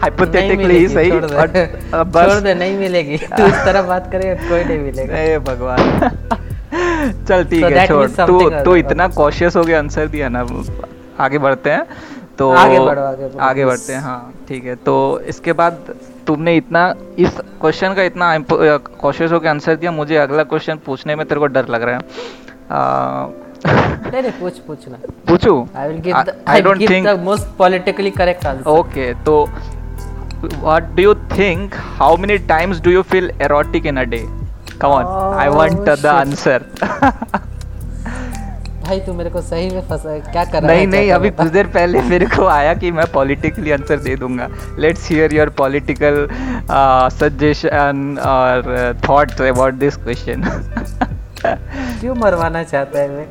hypothetically 0.00 0.76
ही 0.78 0.88
सही 0.88 1.10
दे। 1.10 1.16
uh, 1.16 2.04
छोड़ 2.14 2.40
दे 2.40 2.54
नहीं 2.54 2.78
मिलेगी। 2.78 3.16
तू 3.36 3.46
इस 3.46 3.64
तरह 3.64 3.82
बात 3.82 4.10
करेगा 4.12 4.34
कोई 4.48 4.64
नहीं 4.64 4.78
मिलेगा। 4.78 5.16
हे 5.16 5.38
भगवान। 5.38 5.78
चल 7.28 7.44
ठीक 7.44 7.64
So 7.64 7.70
है 7.72 7.86
छोड़। 7.86 8.06
तू 8.26 8.50
तू 8.64 8.74
इतना 8.76 9.08
कॉशियस 9.08 9.56
हो 9.56 9.62
गया 9.64 9.78
आंसर 9.78 10.06
दिया 10.06 10.28
ना 10.28 10.46
आगे 11.20 11.38
बढ़ते 11.38 11.70
हैं 11.70 11.84
तो 12.38 12.50
आगे 12.50 12.78
बढ़ो, 12.78 13.02
आगे 13.02 13.24
बढ़ो, 13.24 13.38
आगे 13.38 13.64
बढ़ते 13.66 13.92
हैं 13.92 14.00
हाँ 14.00 14.32
ठीक 14.48 14.64
है 14.64 14.74
तो 14.74 14.94
इसके 15.28 15.52
बाद 15.52 15.94
तुमने 16.26 16.56
इतना 16.56 16.82
इस 17.18 17.36
क्वेश्चन 17.60 17.94
का 17.94 18.02
इतना 18.02 18.36
कॉशियस 19.00 19.32
होकर 19.32 19.48
आंसर 19.48 19.76
दिया 19.76 19.90
मुझे 19.92 20.16
अगला 20.16 20.42
क्वेश्चन 20.44 20.78
पूछने 20.86 21.16
में 21.16 21.26
तेरे 21.26 21.40
को 21.40 21.46
डर 21.46 21.68
लग 21.68 21.82
रहा 21.82 21.94
है। 21.94 22.00
नहीं 23.66 24.22
नहीं 24.22 24.32
पूछ 24.32 24.58
पूछना 24.58 24.96
पूछूँ? 25.28 25.68
I 25.76 25.88
will 25.88 26.00
give 26.00 26.16
I 26.48 26.62
don't 26.62 26.88
think 26.90 27.06
the 27.06 27.18
most 27.24 27.46
politically 27.58 28.10
correct 28.10 28.46
answer 28.46 28.70
okay 28.70 29.12
तो 29.26 29.34
what 30.42 30.96
do 30.96 31.02
you 31.02 31.14
think? 31.28 31.74
How 31.74 32.16
many 32.16 32.38
times 32.38 32.80
do 32.80 32.90
you 32.90 33.02
feel 33.02 33.30
erotic 33.40 33.84
in 33.84 33.98
a 33.98 34.06
day? 34.06 34.24
Come 34.78 34.92
on 34.92 35.04
oh, 35.04 35.38
i 35.38 35.48
want 35.50 35.84
the 35.84 35.96
shit. 35.96 36.04
answer. 36.06 36.60
भाई 38.84 39.00
तू 39.00 39.12
मेरे 39.12 39.30
को 39.30 39.40
सही 39.40 39.68
में 39.70 39.80
फंसा 39.88 40.18
क्या 40.18 40.44
कर 40.44 40.62
रहा 40.62 40.66
नहीं 40.66 40.80
है 40.80 40.86
नहीं 40.86 41.10
अभी 41.12 41.30
कुछ 41.30 41.46
देर 41.46 41.66
पहले 41.66 42.00
मेरे 42.02 42.26
को 42.26 42.46
आया 42.46 42.74
कि 42.74 42.90
मैं 42.90 43.04
पॉलिटिकली 43.12 43.70
आंसर 43.70 43.96
दे 43.96 44.16
दूँगा। 44.16 44.48
Let's 44.78 45.08
hear 45.10 45.34
your 45.34 45.48
political 45.48 46.28
suggestion 47.18 48.18
और 48.22 48.96
थॉट्स 49.08 49.42
अबाउट 49.42 49.74
दिस 49.74 49.96
क्वेश्चन 49.96 50.42
क्यों 52.00 52.14
मरवाना 52.14 52.62
चाहता 52.62 52.98
है 52.98 53.08
मैं? 53.08 53.26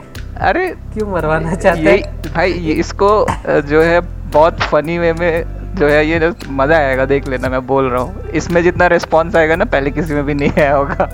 अरे 0.50 0.68
क्यों 0.94 1.08
मरवाना 1.12 1.56
चाहता 1.56 1.90
है? 1.90 1.98
भाई 2.34 2.52
इसको 2.52 3.28
जो 3.62 3.82
है 3.82 4.00
बहुत 4.32 4.60
फनी 4.62 4.98
वे 4.98 5.14
में 5.14 5.59
जो 5.80 5.88
है 5.88 6.06
ये 6.08 6.34
मज़ा 6.50 6.78
आएगा 6.78 7.06
देख 7.06 7.28
लेना 7.28 7.50
मैं 7.50 7.66
बोल 7.68 7.90
रहा 7.90 8.02
हूँ। 8.02 8.28
इसमें 8.36 8.62
जितना 8.64 8.88
रिस्पॉन्स 8.88 9.36
आएगा 9.36 9.56
ना 9.56 9.66
पहले 9.66 9.92
किसी 9.92 10.14
में 10.14 10.26
भी 10.26 10.34
नहीं 10.34 10.52
आया 10.58 10.76
होगा। 10.76 11.10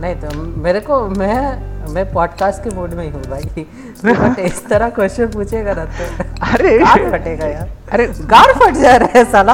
नहीं 0.00 0.14
तो 0.16 0.28
मेरे 0.62 0.80
को 0.80 1.08
मैं 1.08 1.72
मैं 1.94 2.04
पॉडकास्ट 2.12 2.62
के 2.64 2.70
मूड 2.76 2.92
में 2.94 3.04
ही 3.04 3.10
हूँ 3.10 3.22
भाई। 3.22 3.66
बट 4.04 4.38
इस 4.38 4.66
तरह 4.68 4.90
क्वेश्चन 4.90 5.26
पूछेगा 5.28 5.72
ना 5.74 5.84
तो 5.84 6.04
अरे! 6.46 6.78
फटेगा 7.10 7.46
यार। 7.46 7.68
अरे! 7.92 8.06
गार 8.32 8.52
फट 8.58 8.74
जा 8.74 8.96
रहा 8.96 9.18
है 9.18 9.24
साला 9.32 9.52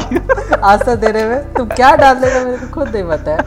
आंसर 0.71 0.97
देने 0.97 1.25
में। 1.25 1.53
तू 1.55 1.65
क्या 1.75 1.95
डाल 1.97 2.15
देगा 2.21 2.45
मेरे 2.45 2.57
को 2.59 2.67
खुद 2.75 2.89
नहीं 2.97 3.05
पता 3.05 3.31
है। 3.31 3.39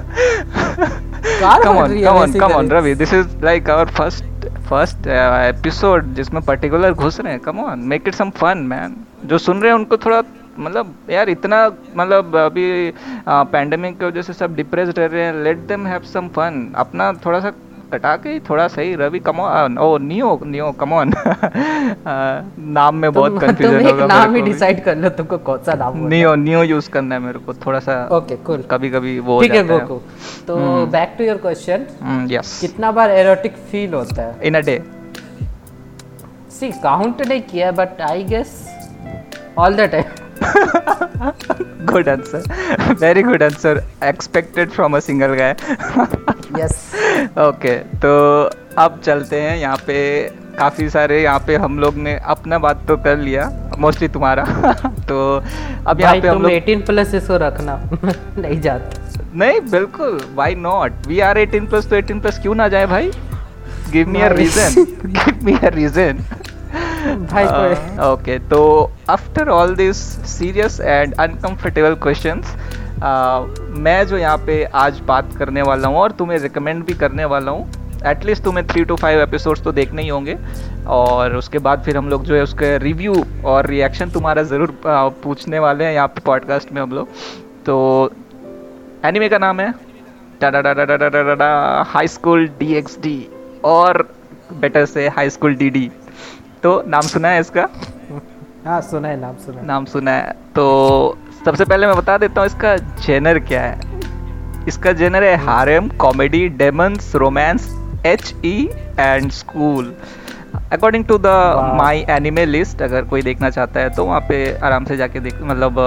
है 1.42 1.60
on 1.62 1.94
come 2.02 2.18
on 2.18 2.34
basically। 2.34 2.70
Ravi 2.70 2.94
this 2.96 3.14
is 3.14 3.26
like 3.42 3.70
our 3.70 3.88
first 4.00 4.24
first 4.70 5.08
uh, 5.08 5.54
episode 5.54 6.14
जिसमें 6.16 6.42
पर्टिकुलर 6.44 6.94
घुस 6.94 7.20
रहे 7.20 7.34
हैं। 7.34 7.42
Come 7.42 7.64
on 7.70 7.88
make 7.94 8.12
it 8.12 8.22
some 8.22 8.32
fun 8.44 8.68
man 8.74 8.92
जो 9.26 9.38
सुन 9.38 9.62
रहे 9.62 9.72
हैं 9.72 9.78
उनको 9.80 9.98
थोड़ा 9.98 10.22
मतलब 10.60 10.96
यार 11.10 11.30
इतना 11.30 11.66
मतलब 11.96 12.36
अभी 12.38 12.94
पैंडेमिक 13.28 14.00
की 14.00 14.06
वजह 14.06 14.22
से 14.22 14.34
सब 14.34 14.56
डिप्रेस 14.56 14.94
रह 14.98 15.06
रहे 15.06 15.24
हैं 15.24 15.44
let 15.44 15.58
them 15.68 15.88
have 15.88 16.04
some 16.14 16.28
fun 16.28 16.72
अपना 16.78 17.12
थोड़ा 17.26 17.40
सा 17.40 17.52
कटा 17.94 18.16
के 18.18 18.40
थोड़ा 18.40 18.68
सही 18.68 18.94
Ravi 18.96 19.20
come 19.20 19.40
on 19.40 19.78
oh 19.78 19.98
Neo 20.00 20.40
Neo 20.46 20.72
come 20.80 20.94
on 20.94 21.12
नाम 22.78 22.96
में 22.96 23.12
बहुत 23.12 23.40
कंफ्यूजन 23.42 23.86
होगा 23.86 24.06
नाम 24.08 24.36
ही 24.36 24.42
डिसाइड 24.42 24.84
कर 24.84 24.96
लो 24.98 25.10
तुमको 25.18 25.38
कौन 25.50 25.60
सा 25.66 25.74
नाम 25.74 25.98
नियो 26.08 26.36
नियो 26.38 26.64
यूज़ 26.64 26.90
करना 26.90 27.16
है 27.16 27.22
मेरे 27.22 27.40
को 27.40 27.54
थोड़ा 27.66 27.80
सा 27.80 27.98
ओके 28.12 28.36
कूल 28.46 28.64
कभी 28.72 28.90
कभी 28.90 29.20
वो 29.22 29.42
ठीक 29.42 29.54
है 29.54 29.64
गोकू 29.68 30.02
तो। 30.48 30.56
Back 30.92 31.16
to 31.18 31.24
your 31.24 31.38
question 31.38 32.28
yes 32.32 32.58
कितना 32.62 32.92
बार 32.92 33.12
एरोटिक 33.12 33.56
फील 33.72 33.94
होता 33.94 34.22
है? 34.22 34.36
इन 34.44 34.56
अ 34.56 34.62
डे 34.62 34.82
सी 36.60 36.72
काउंट 36.84 37.22
नहीं 37.22 37.42
किया 37.52 37.72
but 37.74 38.02
I 38.02 38.24
guess 38.24 38.60
all 39.60 39.76
the 39.76 39.90
time 39.92 40.20
good 41.86 42.08
answer. 42.08 42.40
Very 43.00 43.24
good 43.24 43.42
answer. 43.42 43.84
Expected 44.02 44.72
from 44.74 44.96
a 44.96 45.02
single 45.02 45.36
guy. 45.36 45.50
Yes 46.60 46.74
okay 47.40 47.76
तो 48.04 48.14
अब 48.78 49.00
चलते 49.04 49.42
हैं 49.42 49.58
यहाँ 49.58 49.78
पे। 49.88 49.98
काफ़ी 50.58 50.90
सारे 50.90 51.22
यहाँ 51.24 51.40
पे 51.48 51.56
हम 51.56 51.80
लोग 51.80 51.96
ने 51.98 52.16
अपना 52.34 52.58
बात 52.60 52.86
तो 52.88 52.98
कर 53.04 53.18
लिया 53.18 53.50
मोस्टली 53.80 54.08
तुम्हारा। 54.16 54.44
तो 55.10 55.20
अब 55.88 56.02
यहाँ 56.02 56.16
पे 56.22 56.28
हम 56.28 56.42
लोग 56.42 56.52
18 56.52 56.86
प्लस 56.86 57.14
इसको 57.14 57.38
रखना। 57.38 57.76
नहीं 58.38 58.60
जाता। 58.62 59.24
नहीं 59.36 59.60
बिल्कुल 59.72 60.20
why 60.36 60.56
not 60.56 61.08
we 61.08 61.20
are 61.20 61.46
18 61.46 61.70
plus 61.70 61.90
तो 61.90 62.02
18 62.02 62.22
प्लस 62.22 62.40
क्यों 62.42 62.56
ना 62.56 62.68
जाए 62.68 62.86
भाई? 62.86 63.12
Give 63.92 64.10
me 64.10 64.22
a 64.22 64.28
reason 64.34 64.86
give 65.06 65.46
me 65.46 65.54
a 65.54 65.70
reason 65.76 66.24
okay 68.12 68.38
तो 68.50 68.60
after 69.10 69.50
all 69.50 69.76
this 69.76 69.98
serious 70.30 70.80
and 70.82 71.14
uncomfortable 71.14 71.96
questions 72.04 72.56
मैं 73.78 74.06
जो 74.08 74.18
यहाँ 74.18 74.38
पे 74.38 74.64
आज 74.64 75.00
बात 75.08 75.34
करने 75.38 75.62
वाला 75.62 75.88
हूँ 75.88 75.98
और 75.98 76.12
तुम्हें 76.12 76.38
रिकमेंड 76.40 76.84
भी 76.86 76.94
करने 76.94 77.26
वाला 77.26 77.52
हूँ 77.52 77.70
एटलीस्ट 78.08 78.44
तुम्हें 78.44 78.66
थ्री 78.68 78.84
टू 78.86 78.96
फाइव 78.96 79.22
एपिसोड्स 79.22 79.64
तो 79.64 79.72
देखने 79.72 80.02
ही 80.02 80.08
होंगे। 80.08 80.38
और 80.88 81.36
उसके 81.36 81.60
बाद 81.60 81.82
फिर 81.84 81.98
हम 81.98 82.10
लोग 82.10 82.24
जो 82.24 82.36
है 82.36 82.42
उसके 82.44 82.78
रिव्यू 82.78 83.14
और 83.46 83.68
रिएक्शन 83.68 84.10
तुम्हारा 84.10 84.44
ज़रूर 84.44 84.74
पूछने 85.24 85.60
वाले 85.60 85.84
हैं 85.84 85.94
यहाँ 85.94 86.08
पे 86.08 86.22
पॉडकास्ट 86.26 86.72
में 86.72 86.82
हम 86.82 86.92
लोग। 86.92 87.08
तो 87.66 87.76
एनिमे 89.06 89.30
का 89.30 89.38
नाम 89.38 89.60
है 89.60 89.74
high 91.88 92.08
school 92.08 92.48
D 92.60 92.74
X 92.76 92.98
D 93.02 93.28
और 93.64 94.08
बेटर 94.54 94.86
से 94.86 95.08
हाई 95.08 95.30
स्कूल 95.30 95.56
डी 95.56 95.70
डी 95.70 95.90
तो 96.64 96.72
नाम 96.88 97.02
सुना 97.02 97.30
है 97.30 97.40
इसका? 97.40 97.68
हाँ 98.66 98.80
सुना 98.82 99.08
है 99.08 99.20
नाम 99.20 99.36
सुना 99.36 99.60
है। 99.60 99.66
नाम 99.68 99.86
सुना 99.86 100.12
है। 100.12 100.32
तो 100.56 101.18
सबसे 101.46 101.66
पहले 101.66 101.88
मैं 101.88 101.96
बता 101.98 102.18
देता 102.18 102.42
हूँ 102.42 102.48
इसका 102.48 102.76
जेनर 103.06 103.40
क्या 103.42 103.62
है? 103.62 103.80
इसका 104.68 104.92
जेनर 104.94 105.24
है 105.24 105.36
harem 105.46 105.88
comedy 106.00 106.48
demons 106.58 107.16
romance 107.16 107.70
H 108.06 108.34
E 108.46 108.70
and 109.00 109.32
school. 109.32 109.94
According 110.74 111.06
to 111.06 111.18
the 111.18 111.28
my 111.78 112.06
anime 112.10 112.46
list 112.46 112.82
अगर 112.82 113.06
कोई 113.06 113.22
देखना 113.22 113.50
चाहता 113.50 113.80
है 113.80 113.90
तो 113.90 114.06
वहाँ 114.06 114.20
पे 114.30 114.40
आराम 114.58 114.86
से 114.86 114.98
जाके 114.98 115.20
देख 115.20 115.42
मतलब 115.42 115.80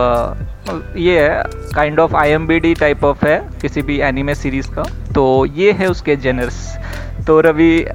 ये 0.97 1.21
है 1.21 1.43
kind 1.75 2.01
of 2.01 2.17
I 2.17 2.31
am 2.31 2.47
B 2.47 2.59
D 2.61 2.75
type 2.75 3.05
of 3.05 3.25
है 3.27 3.39
किसी 3.63 3.83
भी 3.83 4.01
एनिमे 4.01 4.35
सीरीज़ 4.35 4.71
का। 4.75 4.83
तो 5.15 5.25
ये 5.47 5.73
है 5.73 5.87
उसके 5.87 6.17
जेनर्स 6.17 6.59
तो 7.27 7.41
रवि 7.41 7.87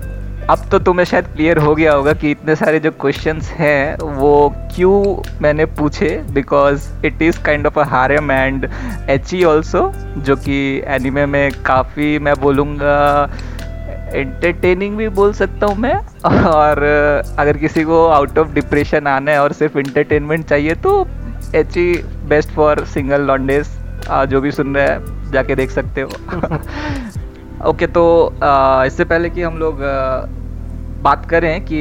अब 0.50 0.62
तो 0.72 0.78
तुम्हें 0.80 1.04
शायद 1.06 1.26
क्लियर 1.26 1.58
हो 1.58 1.74
गया 1.76 1.92
होगा 1.94 2.14
कि 2.14 2.30
इतने 2.32 2.56
सारे 2.56 2.80
जो 2.80 2.92
क्वेश्चंस 2.92 3.50
हैं 3.54 3.98
वो 4.16 4.32
क्यों 4.76 5.16
मैंने 5.42 5.66
पूछे? 5.80 6.10
Because 6.34 6.88
it 7.06 7.22
is 7.22 7.42
kind 7.44 7.68
of 7.68 7.80
a 7.80 7.84
harem 7.90 8.32
and 8.32 8.66
H 9.10 9.34
E 9.34 9.44
also 9.44 9.92
जो 10.20 10.36
कि 10.38 10.58
एनिमे 10.88 11.26
में 11.26 11.52
काफ़ी 11.66 12.18
मैं 12.20 12.34
बोलूँगा 12.42 13.30
एंटरटेनिंग 14.14 14.98
भी 14.98 15.10
बोल 15.20 15.34
सकता 15.34 15.66
हूँ 15.66 15.78
मैं। 15.78 15.94
और 16.48 16.84
अगर 17.40 17.58
किसी 17.58 17.84
को 17.84 18.06
आउट 18.08 18.40
ऑफ़ 18.40 18.54
डिप्रेशन 18.54 19.08
आना 19.08 19.32
है 19.32 19.42
और 19.42 19.54
सिर्फ़ 19.54 19.78
इंटरटेनमेंट 19.80 20.48
चाहिए 20.48 20.76
तो 20.78 21.08
H 21.56 21.78
E 21.78 21.92
best 22.30 22.50
for 22.50 22.84
single 22.86 23.22
लॉन्डेज 23.22 23.68
जो 24.30 24.42
भी 24.42 24.52
सुन 24.52 24.76
रहे 24.76 24.88
हैं 24.88 25.32
जाके 25.32 25.56
देख 25.56 25.72
सकते 25.72 26.02
हो। 26.02 26.10
ओके 26.10 27.86
okay, 27.86 27.94
तो 27.94 28.34
इससे 28.86 29.04
पहले 29.06 29.30
कि 29.30 29.42
हम 29.42 29.58
लोग 29.58 29.82
बात 31.02 31.26
करें 31.30 31.66
कि 31.66 31.78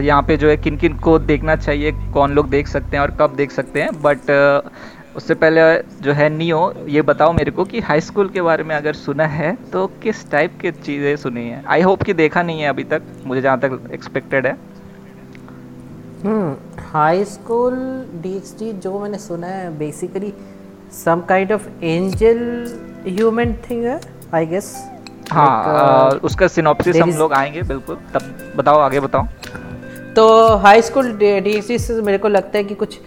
यहाँ 0.00 0.22
पे 0.22 0.36
जो 0.36 0.48
है 0.48 0.56
किन 0.56 0.76
किन 0.76 0.96
को 0.98 1.18
देखना 1.20 1.56
चाहिए, 1.56 1.92
कौन 2.12 2.32
लोग 2.34 2.48
देख 2.50 2.68
सकते 2.68 2.96
हैं 2.96 3.02
और 3.02 3.10
कब 3.20 3.34
देख 3.36 3.50
सकते 3.52 3.82
हैं 3.82 3.90
बट 4.02 4.30
उससे 5.16 5.34
पहले 5.34 5.60
जो 6.02 6.12
है 6.12 6.28
नियो, 6.28 6.72
ये 6.88 7.02
बताओ 7.02 7.32
मेरे 7.32 7.50
को 7.50 7.64
कि 7.64 7.80
हाई 7.80 8.00
स्कूल 8.00 8.28
के 8.28 8.42
बारे 8.42 8.64
में 8.64 8.74
अगर 8.76 8.92
सुना 8.94 9.26
है 9.28 9.54
तो 9.72 9.86
किस 10.02 10.30
टाइप 10.30 10.58
की 10.60 10.70
चीज़ें 10.72 11.16
सुनी 11.16 11.48
है? 11.48 11.62
आई 11.66 11.82
होप 11.82 12.02
कि 12.02 12.14
देखा 12.14 12.42
नहीं 12.42 12.60
है 12.60 12.68
अभी 12.68 12.84
तक, 12.84 13.02
मुझे 13.26 13.40
जहाँ 13.40 13.58
तक 13.60 13.90
एक्सपेक्टेड 13.94 14.46
है। 14.46 14.56
हाई 16.84 17.24
स्कूल 17.26 17.74
डीएक्सटी 18.22 18.72
जो 18.72 18.98
मैंने 19.00 19.18
सुना 19.18 19.46
है 19.46 19.76
basically 19.78 20.32
some 20.94 21.20
kind 21.28 21.52
of 21.52 21.68
angel 21.82 22.40
human 23.06 23.54
thing 23.68 23.84
है 23.84 24.00
आई 24.34 24.46
गेस 24.46 24.74
हाँ 25.32 25.64
आ, 25.64 26.08
उसका 26.24 26.46
सिनॉप्सिस 26.48 26.96
हम 26.96 27.10
लोग 27.10 27.32
आएँगे 27.32 27.62
बिल्कुल। 27.62 27.96
तब 28.14 28.52
बताओ 28.56 28.78
आगे 28.78 29.00
बताओ। 29.00 29.26
तो 30.16 30.24
हाई 30.56 30.82
स्कूल 30.82 31.18
से 31.78 32.00
मेरे 32.02 32.18
को 32.18 32.28
लगता 32.28 32.58
है 32.58 32.64
कि 32.64 32.74
कुछ 32.74 32.98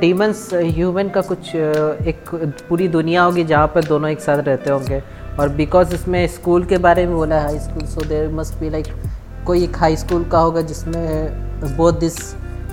डीमंस 0.00 0.48
ह्यूमन 0.54 1.08
का 1.08 1.20
कुछ 1.20 1.54
एक 1.54 2.30
पूरी 2.68 2.88
दुनिया 2.88 3.22
होगी 3.22 3.44
जहाँ 3.44 3.66
पर 3.66 3.84
दोनों 3.84 4.10
एक 4.10 4.20
साथ 4.20 4.38
रहते 4.38 4.70
होंगे। 4.70 5.02
और 5.40 5.48
बिकॉज़ 5.48 5.94
इसमें 5.94 6.26
स्कूल 6.26 6.64
के 6.64 6.78
बारे 6.78 7.06
में 7.06 7.14
बोला 7.16 7.36
है 7.36 7.42
high 7.42 7.58
school 7.58 7.86
so 7.86 8.00
there 8.00 8.28
must 8.28 8.58
be 8.60 8.70
like 8.70 8.86
कोई 9.46 9.62
एक 9.64 9.76
हाई 9.76 9.96
स्कूल 9.96 10.24
का 10.24 10.38
होगा 10.38 10.60
जिसमें 10.60 11.76
both 11.76 11.92
this 11.92 12.16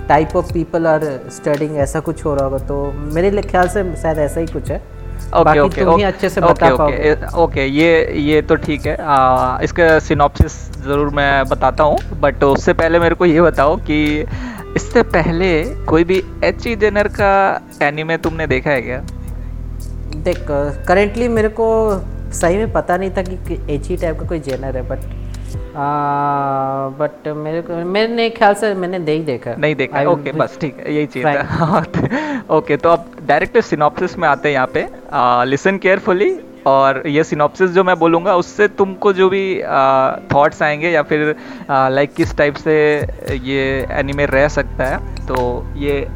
type 0.08 0.36
of 0.36 0.52
people 0.52 0.86
are 0.86 1.04
studying 1.32 1.76
ऐसा 1.76 2.00
कुछ 2.00 2.24
हो 2.24 2.34
रहा 2.34 2.44
होगा। 2.44 2.58
तो 2.58 2.92
मेरे 3.14 3.42
ख्याल 3.42 3.68
से 3.68 3.84
शायद 3.96 4.18
ऐसा 4.18 4.40
ही 4.40 4.46
कुछ 4.46 4.70
है। 4.70 4.82
ओके 5.36 5.58
ओके 5.60 5.84
तुम 5.84 5.96
ही 5.96 6.02
अच्छे 6.04 6.28
से 6.28 6.40
बता 6.40 6.74
पाओगे। 6.76 7.12
ओके 7.12 7.42
ओके 7.42 7.64
ये 7.66 7.90
ये 8.22 8.42
तो 8.42 8.56
ठीक 8.56 8.86
है। 8.86 8.96
आ, 8.96 9.58
इसका 9.62 9.98
सिनॉप्सिस 10.00 10.54
ज़रूर 10.84 11.08
मैं 11.14 11.44
बताता 11.48 11.84
हूँ 11.84 11.98
बट 12.20 12.44
उससे 12.44 12.72
पहले 12.74 12.98
मेरे 12.98 13.14
को 13.14 13.26
ये 13.26 13.40
बताओ 13.40 13.76
कि 13.86 13.98
इससे 14.76 15.02
पहले 15.12 15.48
कोई 15.88 16.04
भी 16.04 16.22
एच 16.44 16.66
ई 16.66 16.74
जेनर 16.76 17.08
का 17.20 17.30
एनिमे 17.82 18.16
तुमने 18.18 18.46
देखा 18.46 18.70
है 18.70 18.82
क्या? 18.82 19.00
देख 20.24 20.44
करेंटली 20.88 21.28
मेरे 21.28 21.48
को 21.60 21.66
सही 22.34 22.56
में 22.56 22.72
पता 22.72 22.96
नहीं 22.96 23.10
था 23.10 23.22
कि 23.22 23.58
एच 23.74 23.88
ही 23.88 23.96
टाइप 23.96 24.18
का 24.20 24.26
कोई 24.26 24.38
जेनर 24.40 24.76
है 24.76 24.82
बट 24.88 24.98
बट 25.76 27.28
मेरे 27.36 27.60
को 27.62 27.84
मैंने 27.86 28.28
ख्याल 28.30 28.54
से 28.54 28.72
मैंने 28.74 28.98
नहीं 28.98 29.24
देखा। 29.24 29.54
नहीं 29.58 29.74
देखा। 29.76 30.02
ओके 30.10 30.32
बस 30.32 30.58
ठीक 30.60 30.78
है 30.78 30.94
यही 30.94 31.06
चाहिए 31.06 31.26
Fine. 31.28 31.44
था 31.44 32.56
ओके 32.56 32.76
तो 32.76 32.88
अब 32.88 33.10
डायरेक्ट 33.28 33.58
सिनॉप्सिस 33.60 34.18
में 34.18 34.28
आते 34.28 34.48
हैं 34.48 34.54
यहाँ 34.54 34.70
पे। 34.74 34.86
लिसन 35.50 35.78
केयरफुली 35.78 36.34
और 36.66 37.02
ये 37.06 37.24
सिनॉप्सिस 37.24 37.70
जो 37.70 37.84
मैं 37.84 37.98
बोलूँगा 37.98 38.34
उससे 38.36 38.68
तुमको 38.68 39.12
जो 39.12 39.28
भी 39.28 39.44
थॉट्स 40.34 40.62
आएँगे 40.62 40.90
या 40.90 41.02
फिर 41.02 41.34
लाइक 41.70 42.14
किस 42.14 42.36
टाइप 42.38 42.54
से 42.56 42.76
ये 43.44 43.86
एनिमे 43.90 44.26
रह 44.26 44.48
सकता 44.48 44.84
है 44.84 45.26
तो 45.26 45.36
ये 45.76 46.06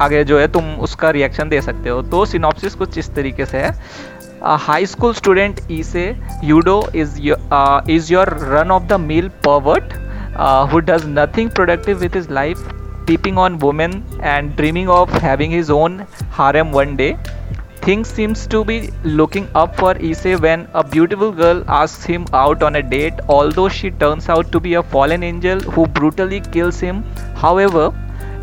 आगे 0.00 0.22
जो 0.24 0.38
है 0.38 0.46
तुम 0.52 0.74
उसका 0.80 1.10
रिएक्शन 1.10 1.48
दे 1.48 1.60
सकते 1.60 1.88
हो। 1.88 2.02
तो 2.02 2.24
सिनॉप्सिस 2.26 2.74
कुछ 2.74 2.98
इस 2.98 3.14
तरीके 3.14 3.46
से 3.46 3.58
है। 3.58 3.72
a 4.42 4.56
high 4.56 4.84
school 4.84 5.14
student 5.14 5.60
Ise 5.70 6.14
Yudo 6.42 6.94
is 6.94 7.18
your, 7.18 7.38
uh, 7.50 7.80
is 7.86 8.10
your 8.10 8.24
run 8.24 8.70
of 8.70 8.88
the 8.88 8.98
mill 8.98 9.30
pervert 9.42 9.92
uh, 10.36 10.66
who 10.66 10.80
does 10.80 11.06
nothing 11.06 11.48
productive 11.48 12.00
with 12.00 12.12
his 12.12 12.28
life, 12.28 12.60
peeping 13.06 13.38
on 13.38 13.58
women 13.58 14.04
and 14.20 14.54
dreaming 14.56 14.88
of 14.88 15.10
having 15.10 15.50
his 15.50 15.70
own 15.70 16.06
harem 16.30 16.72
one 16.72 16.96
day. 16.96 17.16
Things 17.80 18.08
seems 18.08 18.46
to 18.48 18.64
be 18.64 18.90
looking 19.04 19.48
up 19.54 19.76
for 19.76 19.96
Ise 20.02 20.40
when 20.40 20.68
a 20.74 20.82
beautiful 20.82 21.30
girl 21.32 21.64
asks 21.68 22.04
him 22.04 22.26
out 22.32 22.62
on 22.62 22.76
a 22.76 22.82
date, 22.82 23.14
although 23.28 23.68
she 23.68 23.90
turns 23.92 24.28
out 24.28 24.50
to 24.52 24.60
be 24.60 24.74
a 24.74 24.82
fallen 24.82 25.22
angel 25.22 25.60
who 25.60 25.86
brutally 25.86 26.40
kills 26.40 26.80
him. 26.80 27.04
However, 27.36 27.94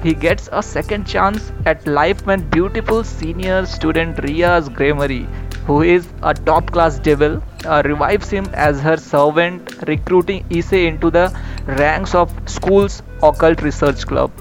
he 0.01 0.13
gets 0.13 0.49
a 0.51 0.63
second 0.63 1.05
chance 1.05 1.51
at 1.65 1.85
life 1.87 2.25
when 2.25 2.41
beautiful 2.49 3.03
senior 3.03 3.65
student 3.65 4.21
Ria's 4.23 4.67
Grammary 4.67 5.27
who 5.65 5.81
is 5.81 6.07
a 6.21 6.33
top 6.33 6.71
class 6.71 6.99
devil, 6.99 7.41
uh, 7.65 7.81
revives 7.85 8.29
him 8.29 8.45
as 8.53 8.79
her 8.81 8.97
servant, 8.97 9.73
recruiting 9.87 10.43
Issei 10.49 10.87
into 10.87 11.09
the 11.09 11.31
ranks 11.65 12.13
of 12.13 12.31
school's 12.45 13.01
occult 13.21 13.61
research 13.61 14.05
club. 14.05 14.31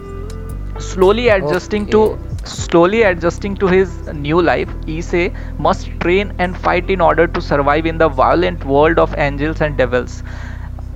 Slowly 0.79 1.29
adjusting 1.29 1.87
to 1.91 2.19
slowly 2.45 3.03
adjusting 3.03 3.55
to 3.57 3.69
his 3.69 3.91
new 4.09 4.43
life, 4.43 4.69
Issei 4.87 5.33
must 5.59 5.89
train 6.01 6.33
and 6.39 6.57
fight 6.57 6.91
in 6.91 7.01
order 7.01 7.27
to 7.29 7.41
survive 7.41 7.87
in 7.87 7.99
the 7.99 8.09
violent 8.09 8.65
world 8.65 8.99
of 8.99 9.15
angels 9.17 9.61
and 9.61 9.77
devils. 9.77 10.23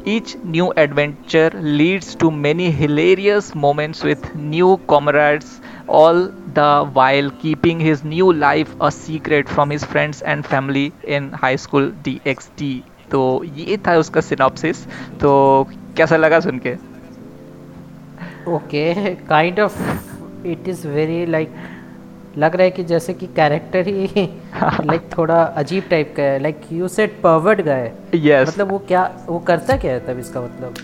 Each 0.05 0.37
new 0.37 0.73
adventure 0.77 1.51
leads 1.55 2.15
to 2.17 2.31
many 2.31 2.71
hilarious 2.71 3.55
moments 3.55 4.03
with 4.03 4.35
new 4.35 4.81
comrades, 4.89 5.61
all 5.89 6.29
the 6.55 6.69
while 6.95 7.31
keeping 7.43 7.81
his 7.81 8.03
new 8.05 8.33
life 8.33 8.75
a 8.81 8.91
secret 8.91 9.49
from 9.49 9.71
his 9.71 9.85
friends 9.85 10.23
and 10.23 10.47
family 10.47 10.93
in 11.17 11.31
high 11.45 11.57
school 11.57 11.91
DxD. 12.09 12.75
तो 13.11 13.23
ये 13.57 13.77
था 13.87 13.97
उसका 13.99 14.21
synopsis 14.21 14.85
तो 15.21 15.33
कैसा 15.97 16.17
लगा 16.17 16.41
सुन 16.41 16.59
के? 16.67 16.75
Okay 18.51 19.15
kind 19.29 19.61
of 19.61 19.79
it 20.47 20.69
is 20.69 20.87
very 20.89 21.25
like 21.27 21.55
लग 22.39 22.57
रहा 22.57 22.65
है 22.65 22.71
कि 22.71 22.85
जैसे 22.85 23.15
कि 23.15 23.27
कैरेक्टर 23.37 23.87
ही 23.89 24.07
लाइक 24.87 25.09
थोड़ा 25.17 25.43
अजीब 25.63 25.85
टाइप 25.91 26.13
का 26.17 26.23
है। 26.23 26.39
Like 26.39 26.61
you 26.73 26.89
said 26.89 27.21
perverted 27.23 27.61
guy 27.67 27.93
yes 28.15 28.49
मतलब 28.49 28.71
वो 28.71 28.79
क्या 28.89 29.05
वो 29.29 29.39
करता 29.49 29.77
क्या 29.77 29.93
है 29.93 30.07
तब 30.07 30.19
इसका 30.19 30.41
मतलब? 30.41 30.75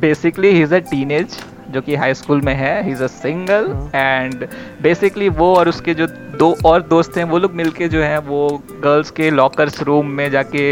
Basically 0.00 0.48
he 0.48 0.62
is 0.62 0.74
a 0.74 0.78
teenage 0.90 1.38
जो 1.72 1.80
कि 1.80 1.94
हाई 1.94 2.14
स्कूल 2.14 2.40
में 2.40 2.54
है 2.54 2.82
he 2.84 2.92
is 2.92 3.02
a 3.04 3.06
single 3.06 3.66
and 3.94 4.46
basically 4.82 5.28
वो 5.28 5.54
और 5.56 5.68
उसके 5.68 5.94
जो 5.94 6.06
दो 6.38 6.54
और 6.66 6.82
दोस्त 6.82 7.16
हैं 7.16 7.24
वो 7.24 7.38
लोग 7.38 7.54
मिलके 7.54 7.88
जो 7.88 8.02
हैं 8.02 8.18
वो 8.18 8.48
गर्ल्स 8.84 9.10
के 9.10 9.30
लॉकर्स 9.30 9.82
रूम 9.82 10.06
में 10.10 10.30
जाके 10.30 10.64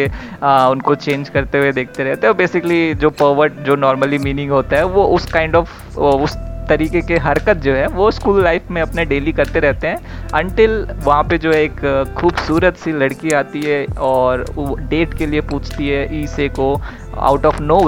आ, 0.42 0.68
उनको 0.68 0.94
चेंज 0.94 1.28
करते 1.28 1.58
हुए 1.58 1.72
देखते 1.72 2.04
रहते 2.04 2.26
हैं। 2.26 2.36
बेसिकली 2.36 2.94
जो 2.94 3.10
पर्वर्ट 3.10 3.52
जो 3.66 3.76
नॉर्मली 3.76 4.18
मीनिंग 4.18 4.50
होता 4.50 4.76
है 4.76 4.84
वो 4.84 5.04
उस 5.06 5.32
काइंड 5.32 5.54
kind 5.54 5.62
ऑफ़ 5.62 5.98
of, 5.98 6.22
उस 6.22 6.36
तरीके 6.68 7.00
के 7.00 7.16
हरकत 7.16 7.56
जो 7.56 7.74
है 7.74 7.86
वो 7.86 8.10
स्कूल 8.10 8.42
लाइफ 8.44 8.70
में 8.70 8.80
अपने 8.82 9.04
डेली 9.04 9.32
करते 9.32 9.60
रहते 9.60 9.86
हैं। 9.86 10.28
अनटिल 10.34 10.70
वहाँ 11.04 11.22
पे 11.24 11.38
जो 11.38 11.52
एक 11.52 11.80
खूबसूरत 12.18 12.76
सी 12.76 12.92
लड़की 12.92 13.30
आती 13.30 13.62
है 13.62 13.84
और 13.98 14.44
डेट 14.80 15.14
के 15.14 15.26
लिए 15.26 15.40
पूछती 15.40 15.88
है 15.88 16.22
ईसे 16.22 16.48
को 16.48 16.74
आउट 17.18 17.46
ऑफ़ 17.46 17.62
नो 17.62 17.80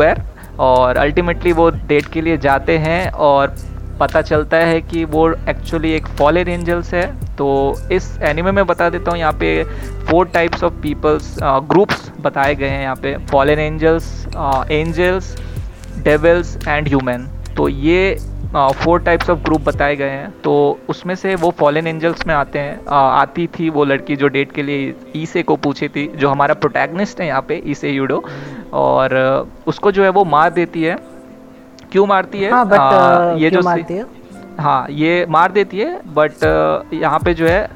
और 0.60 0.96
अल्टीमेटली 0.98 1.52
वो 1.52 1.68
डेट 1.70 2.06
के 2.12 2.20
लिए 2.20 2.36
जाते 2.38 2.76
हैं 2.78 3.10
और 3.10 3.54
पता 4.00 4.20
चलता 4.22 4.56
है 4.56 4.80
कि 4.82 5.04
वो 5.06 5.30
एक्चुअली 5.48 5.92
एक 5.92 6.06
फॉलन 6.18 6.48
एंजल्स 6.48 6.92
है। 6.94 7.06
तो 7.36 7.48
इस 7.92 8.06
एनिमे 8.22 8.52
में 8.52 8.66
बता 8.66 8.88
देता 8.90 9.10
हूँ, 9.10 9.18
यहाँ 9.18 9.32
पे 9.32 9.64
four 10.06 10.26
types 10.34 10.64
of 10.64 10.72
peoples 10.82 11.34
groups 11.42 12.10
बताए 12.20 12.54
गए 12.54 12.68
हैं 12.68 12.82
यहाँ 12.82 12.96
पे। 12.96 13.16
Fallen 13.30 13.58
angels 13.58 14.26
angels 14.70 15.36
devils 16.04 16.56
and 16.68 16.88
human 16.88 17.28
तो 17.56 17.68
ये 17.68 18.16
फोर 18.52 19.00
टाइप्स 19.00 19.30
ऑफ़ 19.30 19.38
ग्रुप 19.38 19.60
बताए 19.60 19.96
गए 19.96 20.10
हैं। 20.10 20.30
तो 20.44 20.52
उसमें 20.88 21.14
से 21.14 21.34
वो 21.34 21.50
फॉलन 21.58 21.86
एंजल्स 21.86 22.26
में 22.26 22.34
आते 22.34 22.58
हैं। 22.58 22.86
आ, 22.86 22.98
आती 22.98 23.46
थी 23.58 23.68
वो 23.70 23.84
लड़की 23.84 24.16
जो 24.16 24.28
डेट 24.28 24.52
के 24.52 24.62
लिए 24.62 24.94
ईसे 25.16 25.42
को 25.42 25.56
पूछी 25.56 25.88
थी 25.88 26.06
जो 26.16 26.28
हमारा 26.28 26.54
प्रोटैगनिस्ट 26.54 27.20
है 27.20 27.26
यहाँ 27.26 27.42
पे 27.48 27.62
ईसे 27.66 27.90
यूडो। 27.90 28.22
और 28.72 29.14
उसको 29.66 29.92
जो 29.92 30.02
है 30.04 30.08
वो 30.10 30.24
मार 30.26 30.50
देती 30.50 30.82
है। 30.82 30.96
क्यों 31.92 32.06
मारती 32.06 32.38
है? 32.38 32.50
हाँ, 32.50 32.64
but, 32.70 32.78
आ, 32.78 33.34
ये 33.34 33.50
जो 33.50 33.60
मारती 33.62 33.94
है? 33.94 34.06
हाँ 34.58 34.86
ये 34.90 35.26
मार 35.28 35.52
देती 35.52 35.78
है 35.78 36.00
बट 36.14 36.92
यहाँ 36.94 37.18
पे 37.24 37.34
जो 37.34 37.46
है 37.46 37.68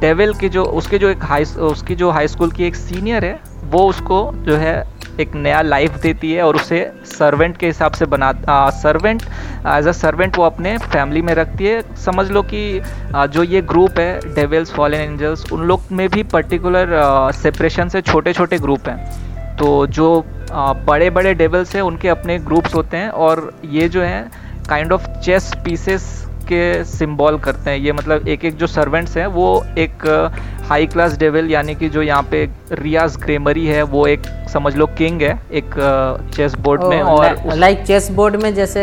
डेविल 0.00 0.34
के 0.34 0.48
जो 0.48 0.64
उसके 0.80 0.98
जो 0.98 1.08
एक 1.08 1.24
हाई 1.24 1.44
उसकी 1.44 1.94
जो 1.94 2.10
हाई 2.10 2.28
स्कूल 2.28 2.50
की 2.50 2.64
एक 2.64 2.76
सीनियर 2.76 3.24
है 3.24 3.40
वो 3.70 3.86
उसको 3.88 4.30
जो 4.44 4.56
है 4.56 4.76
एक 5.20 5.34
नया 5.34 5.60
लाइफ 5.62 5.96
देती 6.02 6.32
है 6.32 6.42
और 6.42 6.56
उसे 6.56 6.80
सर्वेंट 7.06 7.56
के 7.56 7.66
हिसाब 7.66 7.92
से 7.92 8.06
बना 8.06 8.32
सर्वेंट 8.72 9.22
एज 9.68 9.86
अ 9.86 9.92
सर्वेंट 9.92 10.38
वो 10.38 10.44
अपने 10.44 10.76
फैमिली 10.78 11.22
में 11.22 11.32
रखती 11.34 11.66
है। 11.66 11.80
समझ 11.96 12.30
लो 12.30 12.42
कि 12.42 12.80
आ, 13.14 13.26
जो 13.26 13.42
ये 13.42 13.62
ग्रुप 13.62 13.98
है 13.98 14.34
डेविल्स 14.34 14.72
फॉलन 14.72 15.00
एंजल्स 15.12 15.52
उन 15.52 15.62
लोग 15.62 15.92
में 15.92 16.08
भी 16.08 16.22
पर्टिकुलर 16.34 16.96
सेपरेशन 17.34 17.88
से 17.88 18.00
छोटे 18.02 18.32
छोटे 18.32 18.58
ग्रुप 18.58 18.88
हैं। 18.88 19.56
तो 19.56 19.86
जो 19.88 20.24
आ, 20.52 20.72
बड़े 20.72 21.10
बड़े 21.10 21.34
डेविल्स 21.34 21.74
हैं 21.76 21.82
उनके 21.82 22.08
अपने 22.08 22.38
ग्रुप्स 22.40 22.74
होते 22.74 22.96
हैं 22.96 23.08
और 23.10 23.52
ये 23.64 23.88
जो 23.88 24.02
है 24.02 24.20
काइंड 24.68 24.92
ऑफ़ 24.92 25.08
चेस 25.20 25.52
पीसेस 25.64 26.06
के 26.48 26.84
सिंबल 26.84 27.38
करते 27.38 27.70
हैं। 27.70 27.78
ये 27.78 27.92
मतलब 27.92 28.28
एक 28.28 28.44
एक 28.44 28.56
जो 28.56 28.66
सर्वेंट्स 28.66 29.16
हैं 29.16 29.26
वो 29.26 29.48
एक 29.78 30.04
हाई 30.68 30.86
क्लास 30.86 31.16
डेविल 31.18 31.50
यानी 31.50 31.74
कि 31.74 31.88
जो 31.88 32.02
यहाँ 32.02 32.22
पे 32.30 32.44
रियाज 32.72 33.16
ग्रेमरी 33.16 33.64
है 33.66 33.82
वो 33.92 34.06
एक 34.06 34.22
समझ 34.52 34.74
लो 34.76 34.86
किंग 34.98 35.22
है 35.22 35.30
एक 35.52 35.74
चेस 36.34 36.54
बोर्ड 36.60 36.82
में 36.84 37.00
और 37.02 37.54
लाइक 37.56 37.82
चेस 37.86 38.10
बोर्ड 38.10 38.36
में 38.42 38.52
जैसे 38.54 38.82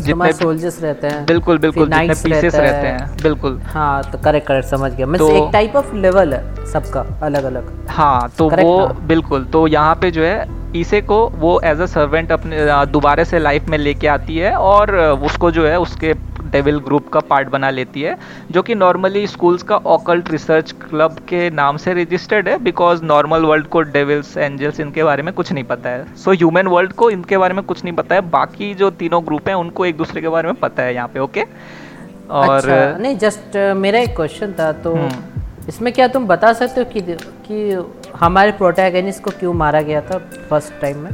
जितने 0.00 0.32
सोल्जर्स 0.32 0.82
रहते 0.82 1.06
हैं 1.06 1.24
बिल्कुल 1.26 1.58
बिल्कुल 1.58 1.86
जितने 1.86 2.06
पीसेस 2.06 2.54
रहते 2.54 2.58
रहते 2.60 2.86
हैं। 2.86 3.16
बिल्कुल। 3.22 3.60
हाँ 3.66 4.02
तो 4.10 4.18
करेक्ट 4.18 4.46
करेक्ट 4.46 4.68
समझ 4.68 4.92
गया। 4.92 5.06
मतलब 5.06 5.36
एक 5.36 5.50
टाइप 5.52 5.76
ऑफ़ 5.76 5.94
लेवल 5.96 6.32
है 6.34 6.64
सबका 6.72 7.04
अलग 7.22 7.44
अलग 7.44 7.72
हाँ 7.90 8.28
तो 8.38 8.48
वो 8.52 8.86
बिल्कुल 9.08 9.44
तो 9.52 9.66
यहाँ 9.66 9.94
पे 10.00 10.10
जो 10.10 10.24
है 10.24 10.46
ईसे 10.76 11.00
को 11.02 11.18
वो 11.36 11.60
एज 11.64 11.80
अ 11.80 11.86
सर्वेंट 11.88 12.32
अपने 12.32 12.66
दोबारा 12.92 13.24
से 13.24 13.38
लाइफ 13.38 13.68
में 13.68 13.78
लेके 13.78 14.06
आती 14.08 14.36
है 14.38 14.54
और 14.72 14.96
उसको 15.24 15.50
जो 15.50 15.66
है 15.66 15.78
उसके 15.80 16.12
डेविल 16.50 16.78
ग्रुप 16.78 17.08
का 17.08 17.20
पार्ट 17.20 17.48
बना 17.48 17.70
लेती 17.70 18.02
है 18.02 18.16
जो 18.50 18.62
कि 18.62 18.74
नॉर्मली 18.74 19.26
स्कूल्स 19.26 19.62
का 19.62 19.76
ऑकल्ट 19.88 20.30
रिसर्च 20.30 20.72
क्लब 20.82 21.16
के 21.28 21.48
नाम 21.50 21.76
से 21.76 21.94
रजिस्टर्ड 21.94 22.48
है 22.48 22.58
बिकॉज़ 22.62 23.02
नॉर्मल 23.04 23.44
वर्ल्ड 23.44 23.66
को 23.66 23.80
डेविल्स 23.90 24.36
एंजल्स 24.36 24.80
इनके 24.80 25.04
बारे 25.04 25.22
में 25.22 25.32
कुछ 25.34 25.52
नहीं 25.52 25.64
पता 25.64 25.90
है। 25.90 26.16
सो 26.16 26.32
ह्यूमन 26.32 26.66
वर्ल्ड 26.66 26.92
को 26.92 27.10
इनके 27.10 27.38
बारे 27.38 27.54
में 27.54 27.64
कुछ 27.64 27.84
नहीं 27.84 27.94
पता 27.94 28.14
है 28.14 28.20
बाकी 28.30 28.74
जो 28.74 28.90
तीनों 28.98 29.24
ग्रुप 29.26 29.48
हैं 29.48 29.54
उनको 29.54 29.86
एक 29.86 29.96
दूसरे 29.96 30.20
के 30.20 30.28
बारे 30.28 30.48
में 30.48 30.60
पता 30.60 30.82
है 30.82 30.94
यहाँ 30.94 31.08
पे 31.08 31.20
ओके 31.20 31.44
और 32.30 32.56
अच्छा, 32.56 32.98
नहीं 32.98 33.16
जस्ट 33.18 33.56
uh, 33.56 33.74
मेरा 33.76 33.98
एक 33.98 34.16
क्वेश्चन 34.16 34.52
था 34.52 34.72
तो 34.72 34.94
हम्म। 34.94 35.68
इसमें 35.68 35.92
क्या 35.92 36.08
तुम 36.08 36.26
बता 36.26 36.52
सकते 36.52 36.80
हो 36.80 36.86
कि 36.92 37.00
कि 37.46 38.16
हमारे 38.16 38.52
प्रोटैगनिस्ट 38.52 39.22
को 39.22 39.30
क्यों 39.30 39.52
मारा 39.54 39.80
गया 39.80 40.00
था 40.00 40.18
फ़र्स्ट 40.50 40.80
टाइम 40.80 40.98
में? 40.98 41.10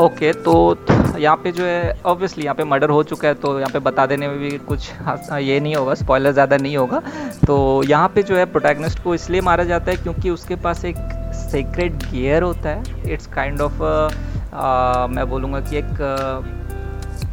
ओके 0.00 0.32
okay, 0.32 0.44
तो 0.44 0.74
यहाँ 1.20 1.36
पे 1.36 1.52
जो 1.52 1.64
है 1.64 1.94
ऑब्वियसली 2.06 2.44
यहाँ 2.44 2.54
पे 2.54 2.64
मर्डर 2.64 2.90
हो 2.90 3.02
चुका 3.02 3.28
है 3.28 3.34
तो 3.36 3.58
यहाँ 3.58 3.70
पे 3.72 3.78
बता 3.80 4.06
देने 4.06 4.28
में 4.28 4.38
भी 4.38 4.50
कुछ 4.66 4.90
ये 5.40 5.58
नहीं 5.60 5.74
होगा 5.74 5.94
स्पॉयलर 5.94 6.32
ज़्यादा 6.32 6.56
नहीं 6.56 6.76
होगा। 6.76 7.02
तो 7.46 7.82
यहाँ 7.86 8.08
पे 8.14 8.22
जो 8.22 8.36
है 8.36 8.44
प्रोटैगनिस्ट 8.52 9.02
को 9.02 9.14
इसलिए 9.14 9.40
मारा 9.42 9.64
जाता 9.64 9.90
है 9.90 9.96
क्योंकि 9.96 10.30
उसके 10.30 10.56
पास 10.58 10.84
एक 10.84 10.96
सीक्रेट 11.42 11.92
गियर 12.04 12.42
होता 12.42 12.68
है। 12.68 13.12
इट्स 13.12 13.26
काइंड 13.34 13.60
ऑफ़ 13.60 13.82
मैं 15.10 15.28
बोलूँगा 15.30 15.60
कि 15.60 15.76
एक 15.78 15.94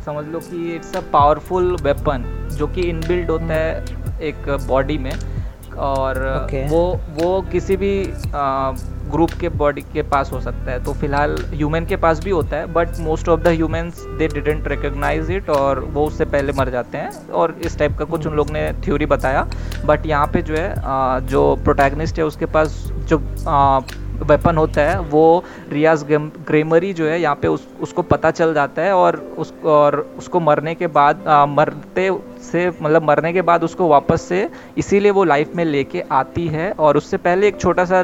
समझ 0.05 0.25
लो 0.25 0.39
कि 0.41 0.75
इट्स 0.75 0.95
अ 0.95 1.01
पावरफुल 1.13 1.75
वेपन 1.83 2.23
जो 2.57 2.67
कि 2.67 2.81
इनबिल्ड 2.89 3.31
होता 3.31 3.53
है 3.53 4.19
एक 4.27 4.49
बॉडी 4.67 4.97
में। 4.97 5.11
और 5.79 6.17
okay. 6.37 6.69
वो 6.71 6.99
वो 7.17 7.41
किसी 7.51 7.77
भी 7.77 7.91
ग्रुप 9.11 9.31
के 9.39 9.49
बॉडी 9.49 9.81
के 9.93 10.01
पास 10.03 10.31
हो 10.31 10.39
सकता 10.41 10.71
है। 10.71 10.83
तो 10.83 10.93
फ़िलहाल 10.93 11.35
ह्यूमन 11.51 11.85
के 11.85 11.95
पास 11.95 12.23
भी 12.23 12.31
होता 12.31 12.57
है 12.57 12.65
but 12.73 12.99
most 12.99 13.29
of 13.29 13.41
the 13.41 13.47
humans 13.47 14.03
they 14.19 14.27
didn't 14.27 14.67
recognise 14.67 15.31
it 15.31 15.49
और 15.49 15.79
वो 15.93 16.05
उससे 16.07 16.25
पहले 16.25 16.53
मर 16.53 16.69
जाते 16.69 16.97
हैं। 16.97 17.29
और 17.31 17.55
इस 17.65 17.77
टाइप 17.79 17.97
का 17.97 18.05
कुछ 18.05 18.27
उन 18.27 18.33
लोग 18.35 18.49
ने 18.51 18.71
थ्योरी 18.85 19.05
बताया। 19.05 19.47
बट 19.85 20.05
यहाँ 20.05 20.27
पे 20.33 20.41
जो 20.41 20.55
है 20.55 21.27
जो 21.27 21.55
प्रोटैगनिस्ट 21.63 22.19
है 22.19 22.25
उसके 22.25 22.45
पास 22.47 22.83
जो 23.09 23.17
वेपन 24.21 24.57
होता 24.57 24.81
है 24.81 24.99
वो 25.09 25.43
रियाज 25.71 26.03
ग्रेमरी 26.09 26.93
जो 26.93 27.07
है 27.07 27.19
यहाँ 27.21 27.35
पे 27.35 27.47
उस 27.47 27.67
उसको 27.81 28.01
पता 28.05 28.31
चल 28.31 28.53
जाता 28.53 28.81
है 28.81 28.93
और 28.93 29.15
उस 29.37 29.53
और 29.65 29.99
उसको 30.17 30.39
मरने 30.39 30.75
के 30.75 30.87
बाद 30.89 31.27
आ, 31.27 31.45
मरते 31.45 32.09
से 32.41 32.67
मतलब 32.71 33.03
मरने 33.03 33.33
के 33.33 33.41
बाद 33.41 33.63
उसको 33.63 33.87
वापस 33.87 34.21
से 34.21 34.47
इसीलिए 34.77 35.11
वो 35.11 35.23
लाइफ 35.23 35.55
में 35.55 35.63
लेके 35.65 36.03
आती 36.11 36.47
है 36.47 36.71
और 36.71 36.97
उससे 36.97 37.17
पहले 37.19 37.47
एक 37.47 37.59
छोटा 37.59 37.85
सा 37.85 38.03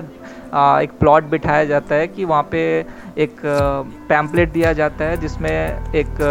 एक 0.54 0.92
प्लॉट 1.00 1.24
बिठाया 1.30 1.64
जाता 1.66 1.96
है 1.96 2.08
कि 2.08 2.26
वहाँ 2.26 2.44
पे 2.52 2.60
एक 3.18 3.36
पैम्पलेट 4.10 4.52
दिया 4.54 4.74
जाता 4.74 5.06
है 5.06 5.18
जिसमें 5.18 5.94
एक 5.96 6.22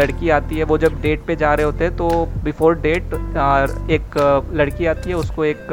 लड़की 0.00 0.30
आती 0.30 0.58
है। 0.58 0.64
वो 0.64 0.78
जब 0.78 1.00
डेट 1.02 1.24
पे 1.26 1.36
जा 1.36 1.52
रहे 1.54 1.66
होते 1.66 1.84
हैं 1.84 1.96
तो 1.96 2.08
बिफोर 2.44 2.74
डेट 2.80 3.14
एक 3.90 4.18
लड़की 4.54 4.86
आती 4.86 5.10
है, 5.10 5.16
उसको 5.16 5.44
एक 5.44 5.66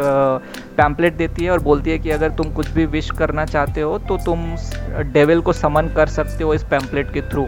पैम्पलेट 0.77 1.13
देती 1.13 1.45
है 1.45 1.51
और 1.51 1.59
बोलती 1.59 1.91
है 1.91 1.99
कि 1.99 2.09
अगर 2.09 2.31
तुम 2.31 2.51
कुछ 2.53 2.69
भी 2.69 2.85
विश 2.87 3.11
करना 3.11 3.45
चाहते 3.45 3.81
हो 3.81 3.97
तो 3.99 4.17
तुम 4.25 4.45
डेविल 5.13 5.41
को 5.41 5.53
समन 5.53 5.93
कर 5.95 6.07
सकते 6.09 6.43
हो 6.43 6.53
इस 6.53 6.63
पैम्पलेट 6.63 7.13
के 7.13 7.21
थ्रू 7.21 7.47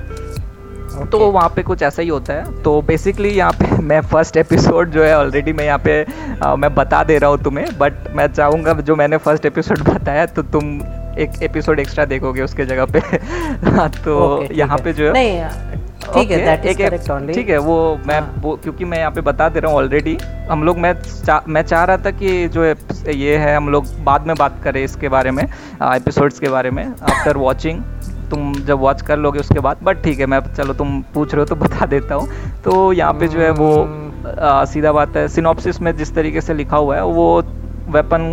okay. 0.95 1.11
तो 1.11 1.19
वहाँ 1.19 1.49
पे 1.49 1.63
कुछ 1.63 1.83
ऐसा 1.83 2.01
ही 2.01 2.07
होता 2.07 2.33
है। 2.33 2.61
तो 2.63 2.81
बेसिकली 2.81 3.29
यहाँ 3.29 3.51
पे 3.51 3.77
मैं 3.81 4.01
फ़र्स्ट 4.01 4.37
एपिसोड 4.37 4.91
जो 4.91 5.03
है 5.03 5.17
ऑलरेडी 5.17 5.53
मैं 5.53 5.65
यहाँ 5.65 5.79
पे 5.79 6.05
आ, 6.43 6.55
मैं 6.55 6.73
बता 6.75 7.03
दे 7.03 7.17
रहा 7.17 7.29
हूँ 7.29 7.43
तुम्हें 7.43 7.67
बट 7.77 7.93
मैं 8.15 8.27
चाहूँगा 8.27 8.73
जो 8.73 8.95
मैंने 8.95 9.17
फ़र्स्ट 9.17 9.45
एपिसोड 9.45 9.79
बताया 9.89 10.25
तो 10.25 10.41
तुम 10.41 10.75
एक 11.19 11.41
एपिसोड 11.43 11.79
एक्स्ट्रा 11.79 12.05
देखोगे 12.05 12.41
उसके 12.41 12.65
जगह 12.65 12.85
पे। 12.85 12.99
हाँ, 12.99 13.89
तो 13.89 14.37
okay, 14.37 14.57
यहाँ 14.57 14.77
पे 14.77 14.93
जो 14.93 15.13
है 15.13 15.81
ठीक 16.13 16.31
है 16.31 17.33
ठीक 17.33 17.49
है 17.49 17.57
वो 17.57 17.99
मैं 18.07 18.19
हाँ. 18.19 18.33
वो 18.37 18.55
क्योंकि 18.55 18.85
मैं 18.85 18.97
यहाँ 18.97 19.11
पे 19.11 19.21
बता 19.21 19.49
दे 19.49 19.59
रहा 19.59 19.71
हूँ 19.71 19.79
ऑलरेडी 19.79 20.17
हम 20.49 20.63
लोग 20.63 20.77
मैं 20.77 20.93
चा, 21.01 21.43
मैं 21.47 21.61
चाह 21.61 21.83
रहा 21.83 21.97
था 21.97 22.11
कि 22.11 22.47
जो 22.47 22.65
ये 23.09 23.37
है 23.37 23.55
हम 23.55 23.69
लोग 23.69 23.85
बाद 24.03 24.27
में 24.27 24.35
बात 24.35 24.59
करें 24.63 24.83
इसके 24.83 25.09
बारे 25.09 25.31
में 25.31 25.43
एपिसोड्स 25.43 26.39
के 26.39 26.49
बारे 26.49 26.71
में 26.71 26.85
आफ्टर 26.85 27.37
वॉचिंग 27.37 27.81
तुम 28.31 28.53
जब 28.65 28.79
वॉच 28.79 29.01
कर 29.01 29.17
लोगे 29.19 29.39
उसके 29.39 29.59
बाद 29.59 29.77
बट 29.83 30.01
ठीक 30.03 30.19
है 30.19 30.25
मैं 30.25 30.39
चलो 30.53 30.73
तुम 30.73 31.01
पूछ 31.13 31.33
रहे 31.33 31.41
हो 31.41 31.45
तो 31.45 31.55
बता 31.55 31.85
देता 31.85 32.15
हूँ। 32.15 32.27
तो 32.63 32.91
यहाँ 32.93 33.13
पे 33.13 33.27
जो 33.27 33.39
है 33.39 33.51
वो 33.53 33.71
आ, 34.39 34.65
सीधा 34.65 34.91
बात 34.91 35.17
है 35.17 35.27
सिनॉप्सिस 35.27 35.81
में 35.81 35.95
जिस 35.97 36.13
तरीके 36.15 36.41
से 36.41 36.53
लिखा 36.53 36.77
हुआ 36.77 36.95
है 36.95 37.05
वो 37.05 37.25
वेपन 37.91 38.23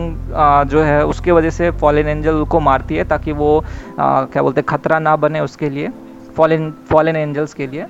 जो 0.71 0.83
है 0.83 1.05
उसके 1.07 1.33
वजह 1.33 1.51
से 1.51 1.71
फॉलन 1.81 2.09
एंजल 2.09 2.45
को 2.45 2.61
मारती 2.61 2.97
है 2.97 3.05
ताकि 3.05 3.33
वो 3.33 3.49
आ, 3.99 4.25
क्या 4.25 4.43
बोलते 4.43 4.61
हैं 4.61 4.67
खतरा 4.69 4.99
ना 4.99 5.17
बने 5.17 5.41
उसके 5.41 5.71
लिए 5.71 5.89
फॉलन 6.37 6.73
फॉलन 6.91 7.17
एंजल्स 7.17 7.55
के 7.55 7.67
लिए 7.67 7.87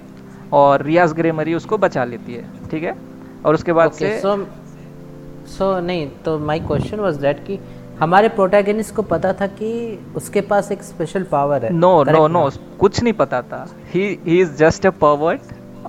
और 0.52 0.82
रियाज 0.82 1.12
ग्रेमरी 1.12 1.54
उसको 1.54 1.78
बचा 1.78 2.04
लेती 2.04 2.34
है 2.34 2.44
ठीक 2.70 2.82
है? 2.82 2.94
और 3.44 3.54
उसके 3.54 3.72
बाद 3.72 3.88
okay, 3.88 3.98
से 3.98 4.20
सो 4.20 4.34
so, 4.34 5.58
so, 5.58 5.84
नहीं 5.84 6.06
तो 6.24 6.38
माय 6.38 6.60
क्वेश्चन 6.60 7.00
वाज 7.00 7.16
दैट 7.16 7.44
कि 7.46 7.58
हमारे 8.00 8.28
प्रोटैगनिस्ट 8.28 8.94
को 8.94 9.02
पता 9.02 9.32
था 9.32 9.46
कि 9.46 9.70
उसके 10.16 10.40
पास 10.40 10.70
एक 10.72 10.82
स्पेशल 10.82 11.22
पावर 11.22 11.64
है। 11.64 11.72
No 11.72 12.02
no 12.04 12.26
no? 12.28 12.48
कुछ 12.80 13.02
नहीं 13.02 13.12
पता 13.12 13.42
था। 13.42 13.66
He 13.94 14.18
he 14.26 14.40
is 14.40 14.56
just 14.56 14.86
a 14.86 14.90
pervert 14.90 15.40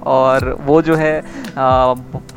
और 0.08 0.58
वो 0.62 0.82
जो 0.82 0.96
है 0.96 1.20
आ, 1.20 1.94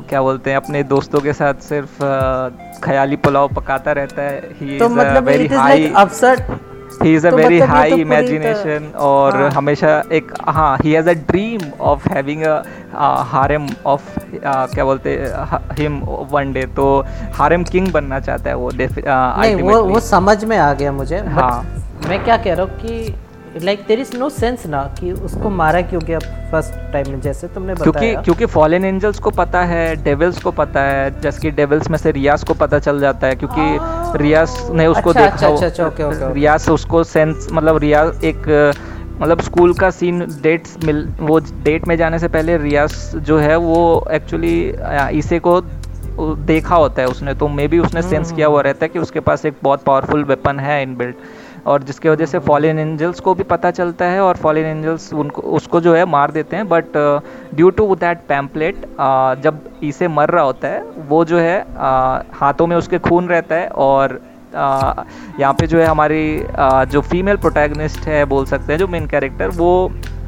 क्या 0.08 0.22
बोलते 0.22 0.50
हैं 0.50 0.56
अपने 0.56 0.82
दोस्तों 0.82 1.20
के 1.20 1.32
साथ 1.32 1.54
सिर्फ़ 1.62 2.04
आ, 2.04 2.48
ख्याली 2.82 3.16
पुलाव 3.16 3.48
पकाता 3.54 3.92
रहता 3.92 4.22
है। 4.22 4.40
ही 4.60 4.78
तो 4.78 4.88
मतलब 4.88 5.24
very 5.24 5.46
high 5.46 5.92
upset 5.96 6.40
he 7.02 7.14
is 7.14 7.26
a 7.26 7.30
very 7.30 7.58
high 7.60 8.00
imagination 8.00 8.92
और 9.00 9.36
हाँ. 9.36 9.50
हमेशा 9.50 10.02
एक 10.12 10.32
हाँ 10.48 10.76
he 10.84 10.92
has 10.92 11.08
a 11.08 11.12
dream 11.24 11.70
of 11.82 12.08
having 12.08 12.42
a 12.42 12.62
harem 13.30 13.68
of 13.86 14.18
क्या 14.34 14.84
बोलते 14.84 15.16
हिम 15.78 16.00
वन 16.32 16.52
डे 16.52 16.66
तो 16.76 16.86
हारेम 17.34 17.64
किंग 17.64 17.92
बनना 17.92 18.20
चाहता 18.20 18.50
है 18.50 18.56
वो 18.56 18.70
नहीं 18.72 19.54
वो 19.54 19.82
वो 19.84 20.00
समझ 20.06 20.44
में 20.44 20.56
आ 20.58 20.72
गया 20.72 20.92
मुझे 20.92 21.18
हाँ 21.30 21.52
मैं 22.08 22.22
क्या 22.24 22.36
कह 22.36 22.54
रहा 22.54 22.64
हूँ 22.64 22.78
कि 22.80 23.14
like 23.60 23.84
there 23.88 24.00
is 24.00 24.16
no 24.16 24.28
sense 24.28 24.66
ना 24.66 24.82
कि 25.00 25.12
उसको 25.12 25.50
मारा 25.50 25.80
क्यों 25.82 26.02
गया 26.02 26.18
फ़र्स्ट 26.50 26.92
टाइम 26.92 27.10
में 27.10 27.20
जैसे 27.20 27.48
तुमने 27.48 27.74
बताया। 27.74 27.90
क्योंकि 27.92 28.24
क्योंकि 28.24 28.46
फॉलन 28.46 28.84
एंजल्स 28.84 29.18
को 29.18 29.30
पता 29.30 29.62
है 29.64 29.84
डेविल्स 29.96 30.42
को 30.42 30.50
पता 30.50 30.80
है 30.80 31.20
जैसे 31.20 31.40
कि 31.40 31.50
डेविल्स 31.50 31.90
में 31.90 31.98
से 31.98 32.10
रियास 32.10 32.44
को 32.44 32.54
पता 32.54 32.78
चल 32.78 33.00
जाता 33.00 33.26
है 33.26 33.36
क्योंकि 33.36 34.18
रियास 34.18 34.68
ने 34.72 34.86
उसको 34.86 35.10
अच्छा, 35.10 35.22
देखा 35.24 35.48
अच्छा, 35.48 35.66
अच्छा, 35.66 35.86
ओके, 35.86 36.02
ओके, 36.02 36.32
रियास 36.34 36.68
उसको 36.68 37.04
सेंस 37.04 37.48
मतलब 37.52 37.76
रियास 37.76 38.24
एक 38.24 38.48
मतलब 39.20 39.40
स्कूल 39.40 39.74
का 39.74 39.90
सीन 39.90 40.26
डेट्स 40.42 40.76
मिल 40.84 41.06
वो 41.20 41.38
डेट 41.38 41.86
में 41.88 41.96
जाने 41.96 42.18
से 42.18 42.28
पहले 42.28 42.56
रियास 42.58 43.12
जो 43.16 43.38
है 43.38 43.56
वो 43.56 44.06
एक्चुअली 44.10 44.56
इसे 45.18 45.38
को 45.38 45.60
देखा 46.46 46.76
होता 46.76 47.02
है 47.02 47.08
उसने 47.08 47.34
तो 47.34 47.48
मे 47.48 47.68
बी 47.68 47.78
उसने 47.78 48.02
सेंस 48.02 48.26
हम्म, 48.26 48.36
किया 48.36 48.46
हुआ। 48.46 48.60
रहता 48.60 48.84
है 48.84 48.88
कि 48.88 48.98
उसके 48.98 49.20
पास 49.20 49.46
एक 49.46 49.54
बहुत 49.62 49.82
पावरफुल 49.82 50.24
वेपन 50.24 50.58
है 50.60 50.82
इन 50.82 50.96
बिल्ट 50.96 51.16
और 51.66 51.82
जिसके 51.82 52.10
वजह 52.10 52.26
से 52.26 52.38
फॉलिन 52.40 52.78
एंजल्स 52.78 53.20
को 53.20 53.34
भी 53.34 53.42
पता 53.46 53.70
चलता 53.70 54.04
है 54.04 54.20
और 54.20 54.36
फॉलिन 54.36 54.66
एंजल्स 54.66 55.12
उनको 55.14 55.42
उसको 55.52 55.80
जो 55.80 55.94
है 55.94 56.04
मार 56.06 56.30
देते 56.30 56.56
हैं 56.56 56.68
but 56.68 56.96
due 57.54 57.70
to 57.72 57.94
that 57.96 58.26
pamphlet 58.28 58.86
जब 59.42 59.60
इसे 59.82 60.08
मर 60.10 60.30
रहा 60.30 60.44
होता 60.44 60.68
है 60.68 60.82
वो 61.08 61.24
जो 61.24 61.38
है 61.38 61.58
uh, 61.60 62.34
हाथों 62.34 62.66
में 62.66 62.76
उसके 62.76 62.98
खून 63.00 63.28
रहता 63.28 63.54
है 63.54 63.68
और 63.80 64.14
uh, 64.14 65.04
यहाँ 65.40 65.52
पे 65.52 65.66
जो 65.66 65.78
है 65.78 65.86
हमारी 65.86 66.24
uh, 66.38 66.84
जो 66.86 67.00
फीमेल 67.02 67.36
प्रोटैगनिस्ट 67.38 68.06
है 68.06 68.24
बोल 68.26 68.44
सकते 68.46 68.72
हैं 68.72 68.78
जो 68.78 68.88
मेन 68.88 69.06
कैरेक्टर 69.06 69.48
वो 69.56 69.72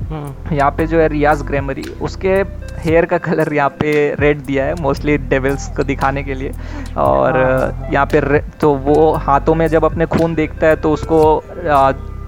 हम्म। 0.04 0.54
यहाँ 0.54 0.70
पे 0.70 0.86
जो 0.86 0.98
है 0.98 1.08
रियाज 1.08 1.42
ग्रेमरी 1.42 1.82
उसके 2.02 2.42
हेयर 2.84 3.06
का 3.06 3.18
कलर 3.20 3.52
यहाँ 3.52 3.70
पे 3.72 3.92
रेड 4.16 4.40
दिया 4.44 4.64
है 4.64 4.74
मोस्टली 4.80 5.16
डेविल्स 5.26 5.68
को 5.76 5.84
दिखाने 5.84 6.22
के 6.24 6.34
लिए 6.34 6.52
और 6.98 7.36
हाँ। 7.36 7.90
यहाँ 7.92 8.06
पे 8.06 8.40
तो 8.60 8.74
वो 8.84 9.12
हाथों 9.20 9.54
में 9.54 9.66
जब 9.68 9.84
अपने 9.84 10.06
खून 10.08 10.34
देखता 10.34 10.66
है 10.66 10.76
तो 10.76 10.92
उसको 10.92 11.20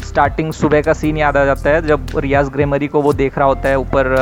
स्टार्टिंग 0.06 0.52
सुबह 0.52 0.82
का 0.82 0.92
सीन 0.92 1.16
याद 1.16 1.36
आ 1.36 1.44
जाता 1.44 1.70
है 1.70 1.80
जब 1.82 2.06
रियाज 2.16 2.48
ग्रेमरी 2.48 2.88
को 2.88 3.00
वो 3.02 3.12
देख 3.12 3.38
रहा 3.38 3.46
होता 3.48 3.68
है 3.68 3.78
ऊपर 3.78 4.14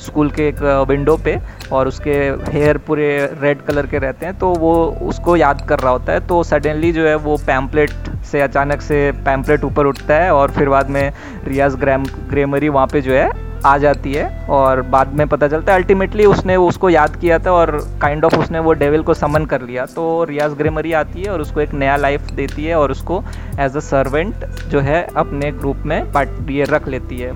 स्कूल 0.00 0.30
के 0.30 0.48
एक 0.48 0.62
विंडो 0.88 1.16
पे 1.24 1.38
और 1.72 1.88
उसके 1.88 2.14
हेयर 2.50 2.78
पूरे 2.86 3.08
रेड 3.42 3.62
कलर 3.62 3.86
के 3.86 3.98
रहते 3.98 4.26
हैं 4.26 4.38
तो 4.38 4.52
वो 4.56 4.74
उसको 5.04 5.36
याद 5.36 5.66
कर 5.68 5.78
रहा 5.78 5.92
होता 5.92 6.12
है 6.12 6.26
तो 6.26 6.42
सडनली 6.44 6.92
जो 6.92 7.06
है 7.08 7.14
वो 7.20 7.36
पैम्पलेट 7.46 7.90
से 8.24 8.40
अचानक 8.40 8.82
से 8.82 9.00
पैम्पलेट 9.24 9.64
ऊपर 9.64 9.86
उठता 9.86 10.14
है 10.14 10.30
और 10.32 10.50
फिर 10.50 10.68
बाद 10.68 10.90
में 10.90 11.12
रियाज 11.46 11.74
ग्रैम 11.76 12.04
ग्रेमरी 12.28 12.68
वहाँ 12.70 12.86
पे 12.86 13.00
जो 13.00 13.12
है 13.12 13.30
आ 13.66 13.76
जाती 13.78 14.12
है 14.12 14.46
और 14.50 14.80
बाद 14.90 15.12
में 15.14 15.26
पता 15.28 15.48
चलता 15.48 15.72
है 15.72 15.78
अल्टीमेटली 15.78 16.24
उसने 16.26 16.56
उसको 16.56 16.90
याद 16.90 17.16
किया 17.16 17.38
था 17.38 17.52
और 17.52 17.70
काइंड 18.00 18.24
ऑफ़ 18.24 18.36
उसने 18.36 18.58
वो 18.58 18.72
डेविल 18.74 19.02
को 19.02 19.14
समन 19.14 19.44
कर 19.44 19.62
लिया। 19.62 19.84
तो 19.86 20.24
रियाज 20.24 20.52
ग्रेमरी 20.52 20.92
आती 20.92 21.22
है 21.22 21.30
और 21.30 21.40
उसको 21.40 21.60
एक 21.60 21.74
नया 21.74 21.96
लाइफ 21.96 22.30
देती 22.32 22.64
है 22.64 22.74
और 22.74 22.90
उसको 22.90 23.22
एज 23.60 23.76
अ 23.76 23.80
सर्वेंट 23.80 24.44
जो 24.70 24.80
है 24.80 25.02
अपने 25.16 25.50
ग्रुप 25.52 25.82
में 25.86 26.12
पार्ट 26.12 26.50
ये 26.50 26.64
रख 26.64 26.88
लेती 26.88 27.18
है। 27.18 27.32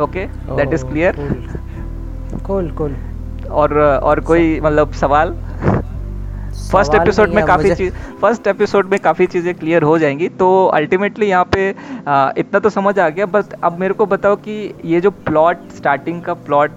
Okay 0.00 0.26
that 0.26 0.72
is 0.72 0.84
clear 0.86 1.16
cool 2.46 2.70
cool 2.70 2.96
और 3.50 3.78
और 3.78 4.20
कोई 4.20 4.60
मतलब 4.60 4.92
सवाल? 4.92 5.34
फ़र्स्ट 6.68 6.94
एपिसोड 6.94 7.30
में 7.30 7.44
काफ़ी 7.46 7.74
चीज़ 7.74 7.92
फ़र्स्ट 8.22 8.46
एपिसोड 8.46 8.86
में 8.86 8.98
काफ़ी 9.00 9.26
चीज़ें 9.26 9.54
क्लियर 9.54 9.82
हो 9.82 9.98
जाएँगी। 9.98 10.28
तो 10.28 10.66
अल्टीमेटली 10.66 11.26
यहाँ 11.26 11.44
पे 11.44 11.74
आ, 12.08 12.30
इतना 12.38 12.60
तो 12.60 12.70
समझ 12.70 12.98
आ 12.98 13.08
गया 13.08 13.26
बस 13.26 13.48
अब 13.64 13.78
मेरे 13.78 13.94
को 13.94 14.06
बताओ 14.06 14.36
कि 14.36 14.74
ये 14.84 15.00
जो 15.00 15.10
प्लॉट 15.10 15.56
स्टार्टिंग 15.76 16.22
का 16.22 16.34
प्लॉट 16.34 16.70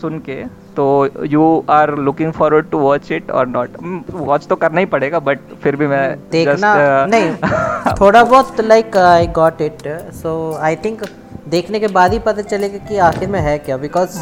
सुन 0.00 0.18
के 0.18 0.44
तो 0.76 1.08
you 1.24 1.64
are 1.70 1.94
looking 1.98 2.32
forward 2.32 2.70
to 2.70 2.78
watch 2.78 3.12
it 3.12 3.30
और 3.30 3.46
नॉट 3.46 3.70
वॉच 4.10 4.46
तो 4.46 4.56
करना 4.56 4.80
ही 4.80 4.86
पड़ेगा 4.86 5.18
बट 5.18 5.38
फिर 5.62 5.76
भी 5.76 5.86
मैं 5.86 6.18
देखना 6.30 6.74
just, 6.74 6.94
uh, 6.94 7.10
नहीं 7.10 7.94
थोड़ा 8.00 8.24
बहुत 8.24 8.60
like 8.60 8.96
I 8.96 9.26
got 9.26 9.60
it 9.60 9.88
so 10.12 10.58
I 10.60 10.76
think 10.76 11.02
देखने 11.50 11.80
के 11.80 11.88
बाद 11.88 12.12
ही 12.12 12.18
पता 12.18 12.42
चलेगा 12.42 12.78
कि 12.86 12.98
आखिर 13.08 13.28
में 13.28 13.40
है 13.40 13.56
क्या 13.58 13.76
because 13.76 14.18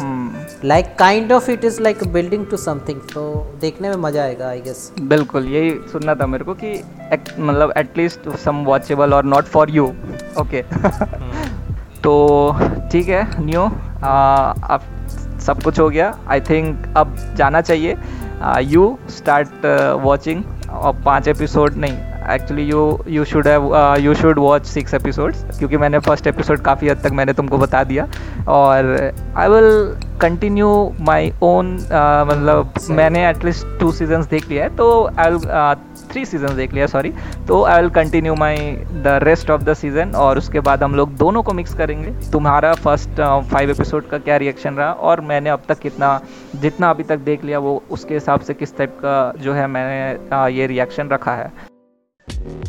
like 0.65 0.95
kind 0.99 1.31
of 1.31 1.49
it 1.51 1.65
is 1.65 1.81
like 1.81 2.03
building 2.13 2.45
to 2.47 2.57
something 2.57 3.01
तो 3.13 3.23
देखने 3.61 3.89
में 3.89 3.95
मज़ा 4.01 4.23
आएगा 4.23 4.47
आई 4.49 4.61
गेस 4.61 4.91
बिल्कुल 5.13 5.47
यही 5.47 5.71
सुनना 5.91 6.15
था 6.15 6.27
मेरे 6.27 6.43
को 6.43 6.53
कि 6.63 6.73
मतलब 7.39 7.73
एटलीस्ट 7.77 8.29
सम 8.45 8.63
वॉचेबल 8.65 9.13
और 9.13 9.25
नॉट 9.25 9.45
फॉर 9.55 9.71
यू 9.71 9.85
ओके 10.39 10.61
तो 12.03 12.15
ठीक 12.91 13.07
है 13.09 13.45
न्यू 13.45 13.61
अब 13.61 14.81
सब 15.45 15.61
कुछ 15.63 15.79
हो 15.79 15.89
गया. 15.89 16.13
आई 16.27 16.41
थिंक 16.41 16.93
अब 16.97 17.15
जाना 17.37 17.61
चाहिए. 17.61 17.95
यू 18.63 18.97
स्टार्ट 19.09 19.65
वॉचिंग 20.03 20.43
और 20.69 21.01
पाँच 21.05 21.27
एपिसोड 21.27 21.75
नहीं 21.75 22.16
actually 22.29 22.63
you 22.63 22.99
you 23.07 23.25
should 23.25 23.47
have 23.47 23.95
you 23.99 24.13
should 24.13 24.39
watch 24.39 24.65
six 24.65 24.93
episodes 24.93 25.59
क्योंकि 25.59 25.77
मैंने 25.77 25.99
फ़र्स्ट 25.99 26.27
एपिसोड 26.27 26.59
काफ़ी 26.59 26.89
हद 26.89 26.97
तक 26.97 27.11
मैंने 27.11 27.33
तुमको 27.33 27.57
बता 27.57 27.83
दिया। 27.83 28.07
और 28.47 29.13
I 29.37 29.49
will 29.49 29.97
continue 30.21 30.95
my 30.99 31.33
own 31.41 31.73
मतलब 32.29 32.73
मैंने 32.89 33.29
एटलीस्ट 33.29 33.79
टू 33.79 33.91
सीजन्स 33.91 34.25
देख 34.25 34.49
लिया 34.49 34.63
है 34.63 34.75
तो 34.75 35.09
आई 35.19 35.31
विल 35.31 35.75
थ्री 36.11 36.25
सीज़न 36.25 36.55
देख 36.55 36.73
लिया 36.73 36.87
सॉरी 36.87 37.13
तो 37.47 37.63
I 37.63 37.81
will 37.81 37.89
continue 37.89 38.35
my 38.35 38.57
the 38.81 39.19
rest 39.23 39.49
of 39.49 39.61
the 39.61 39.73
season 39.73 40.11
और 40.15 40.37
उसके 40.37 40.59
बाद 40.59 40.83
हम 40.83 40.95
लोग 40.95 41.15
दोनों 41.15 41.43
को 41.43 41.53
मिक्स 41.53 41.73
करेंगे। 41.73 42.31
तुम्हारा 42.31 42.73
फ़र्स्ट 42.73 43.21
फाइव 43.51 43.69
एपिसोड 43.69 44.09
का 44.09 44.17
क्या 44.17 44.37
रिएक्शन 44.37 44.73
रहा 44.73 44.91
और 44.91 45.21
मैंने 45.21 45.49
अब 45.49 45.61
तक 45.69 45.79
कितना 45.79 46.19
जितना 46.55 46.89
अभी 46.89 47.03
तक 47.03 47.17
देख 47.17 47.43
लिया 47.43 47.59
वो 47.59 47.83
उसके 47.91 48.13
हिसाब 48.13 48.39
से 48.39 48.53
किस 48.53 48.77
टाइप 48.77 48.89
का 48.89 49.33
जो 49.41 49.53
है 49.53 49.67
मैंने 49.67 50.27
uh, 50.29 50.49
ये 50.49 50.67
रिएक्शन 50.67 51.07
रखा 51.07 51.31
है। 51.31 51.76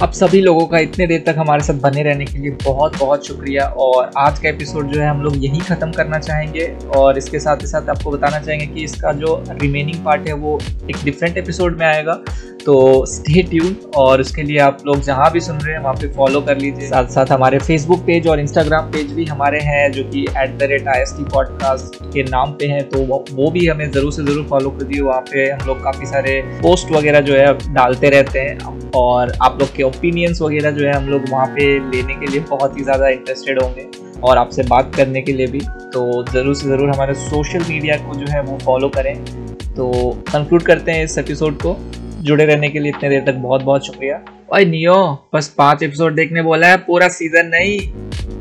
अब 0.02 0.12
सभी 0.12 0.40
लोगों 0.40 0.66
का 0.66 0.78
इतने 0.78 1.06
देर 1.06 1.22
तक 1.26 1.34
हमारे 1.38 1.62
साथ 1.62 1.74
बने 1.74 2.02
रहने 2.02 2.24
के 2.24 2.38
लिए 2.38 2.50
बहुत 2.50 2.98
बहुत 2.98 3.26
शुक्रिया। 3.26 3.64
और 3.64 4.10
आज 4.16 4.38
का 4.38 4.48
एपिसोड 4.48 4.90
जो 4.92 5.00
है, 5.00 5.08
हम 5.08 5.22
लोग 5.22 5.44
यहीं 5.44 5.60
ख़त्म 5.60 5.92
करना 5.92 6.18
चाहेंगे। 6.18 6.76
और 6.96 7.18
इसके 7.18 7.38
साथ 7.38 7.56
ही 7.56 7.66
साथ 7.66 7.88
आपको 7.88 8.10
बताना 8.10 8.38
चाहेंगे 8.38 8.66
कि 8.66 8.84
इसका 8.84 9.12
जो 9.12 9.44
रिमेनिंग 9.48 10.04
पार्ट 10.04 10.28
है, 10.28 10.34
वो 10.34 10.60
एक 10.90 10.96
डिफरेंट 11.04 11.36
एपिसोड 11.36 11.78
में 11.78 11.86
आएगा। 11.86 12.20
तो 12.68 13.04
स्टे 13.06 13.42
ट्यून 13.42 13.76
और 13.96 14.20
उसके 14.20 14.42
लिए 14.42 14.58
आप 14.60 14.78
लोग 14.86 15.00
जहाँ 15.02 15.30
भी 15.32 15.40
सुन 15.40 15.58
रहे 15.58 15.74
हैं, 15.74 15.80
वहाँ 15.82 15.94
पे 15.94 16.08
फॉलो 16.14 16.40
कर 16.40 16.56
लीजिए। 16.56 16.88
साथ 16.88 17.06
साथ 17.10 17.30
हमारे 17.32 17.58
फेसबुक 17.58 18.00
पेज 18.06 18.26
और 18.28 18.40
इंस्टाग्राम 18.40 18.90
पेज 18.92 19.12
भी 19.12 19.24
हमारे 19.24 19.60
हैं, 19.60 19.90
जो 19.92 20.02
कि 20.04 20.22
at 20.22 20.58
the 20.58 20.68
rate 20.70 20.88
I 20.88 21.00
S 21.02 21.14
T 21.16 21.24
podcast 21.24 21.96
के 22.12 22.22
नाम 22.22 22.52
पे 22.52 22.66
हैं 22.66 22.82
तो 22.88 22.98
वो 23.34 23.50
भी 23.50 23.66
हमें 23.66 23.90
ज़रूर 23.90 24.12
से 24.12 24.22
ज़रूर 24.22 24.44
फॉलो 24.50 24.70
कर 24.70 24.84
दिए 24.84 25.00
वहाँ 25.00 25.20
पे 25.30 25.48
हम 25.50 25.66
लोग 25.66 25.82
काफ़ी 25.84 26.06
सारे 26.06 26.40
पोस्ट 26.60 26.92
वगैरह 26.92 27.20
जो 27.20 27.34
है 27.34 27.74
डालते 27.74 28.10
रहते 28.10 28.38
हैं 28.40 28.90
और 28.96 29.32
आप 29.42 29.58
लोग 29.60 29.74
के 29.76 29.82
ओपिनियंस 29.82 30.42
वगैरह 30.42 30.70
जो 30.70 30.86
है 30.86 30.92
हम 30.94 31.08
लोग 31.08 31.28
वहाँ 31.30 31.46
पे 31.48 31.68
लेने 31.90 32.14
के 32.14 32.26
लिए 32.26 32.40
बहुत 32.50 32.76
ही 32.78 32.84
ज़्यादा 32.84 33.08
इंटरेस्टेड 33.10 33.62
होंगे 33.62 33.88
और 34.22 34.38
आपसे 34.38 34.62
बात 34.68 34.94
करने 34.96 35.22
के 35.22 35.32
लिए 35.32 35.46
भी। 35.46 35.60
तो 35.60 36.24
ज़रूर 36.24 36.54
से 36.54 36.68
ज़रूर 36.68 36.90
हमारे 36.90 37.14
सोशल 37.20 37.64
मीडिया 37.68 37.96
को 37.98 38.14
जो 38.14 38.32
है 38.32 38.42
वो 38.42 38.58
फॉलो 38.64 38.88
करें। 38.96 39.14
तो 39.74 39.90
कंक्लूड 40.30 40.62
करते 40.62 40.92
हैं 40.92 41.04
इस 41.04 41.18
एपिसोड 41.18 41.62
को। 41.62 41.76
जुड़े 42.20 42.44
रहने 42.44 42.68
के 42.70 42.78
लिए 42.78 42.92
इतने 42.96 43.08
देर 43.08 43.24
तक 43.26 43.34
बहुत 43.34 43.62
बहुत 43.62 43.86
शुक्रिया। 43.86 44.16
भाई 44.52 44.64
नियो, 44.64 44.94
बस 45.34 45.48
पाँच 45.48 45.82
एपिसोड 45.82 46.14
देखने 46.14 46.42
बोला 46.42 46.68
है, 46.68 46.76
पूरा 46.76 47.08
सीज़न 47.08 47.46
नहीं। 47.46 48.37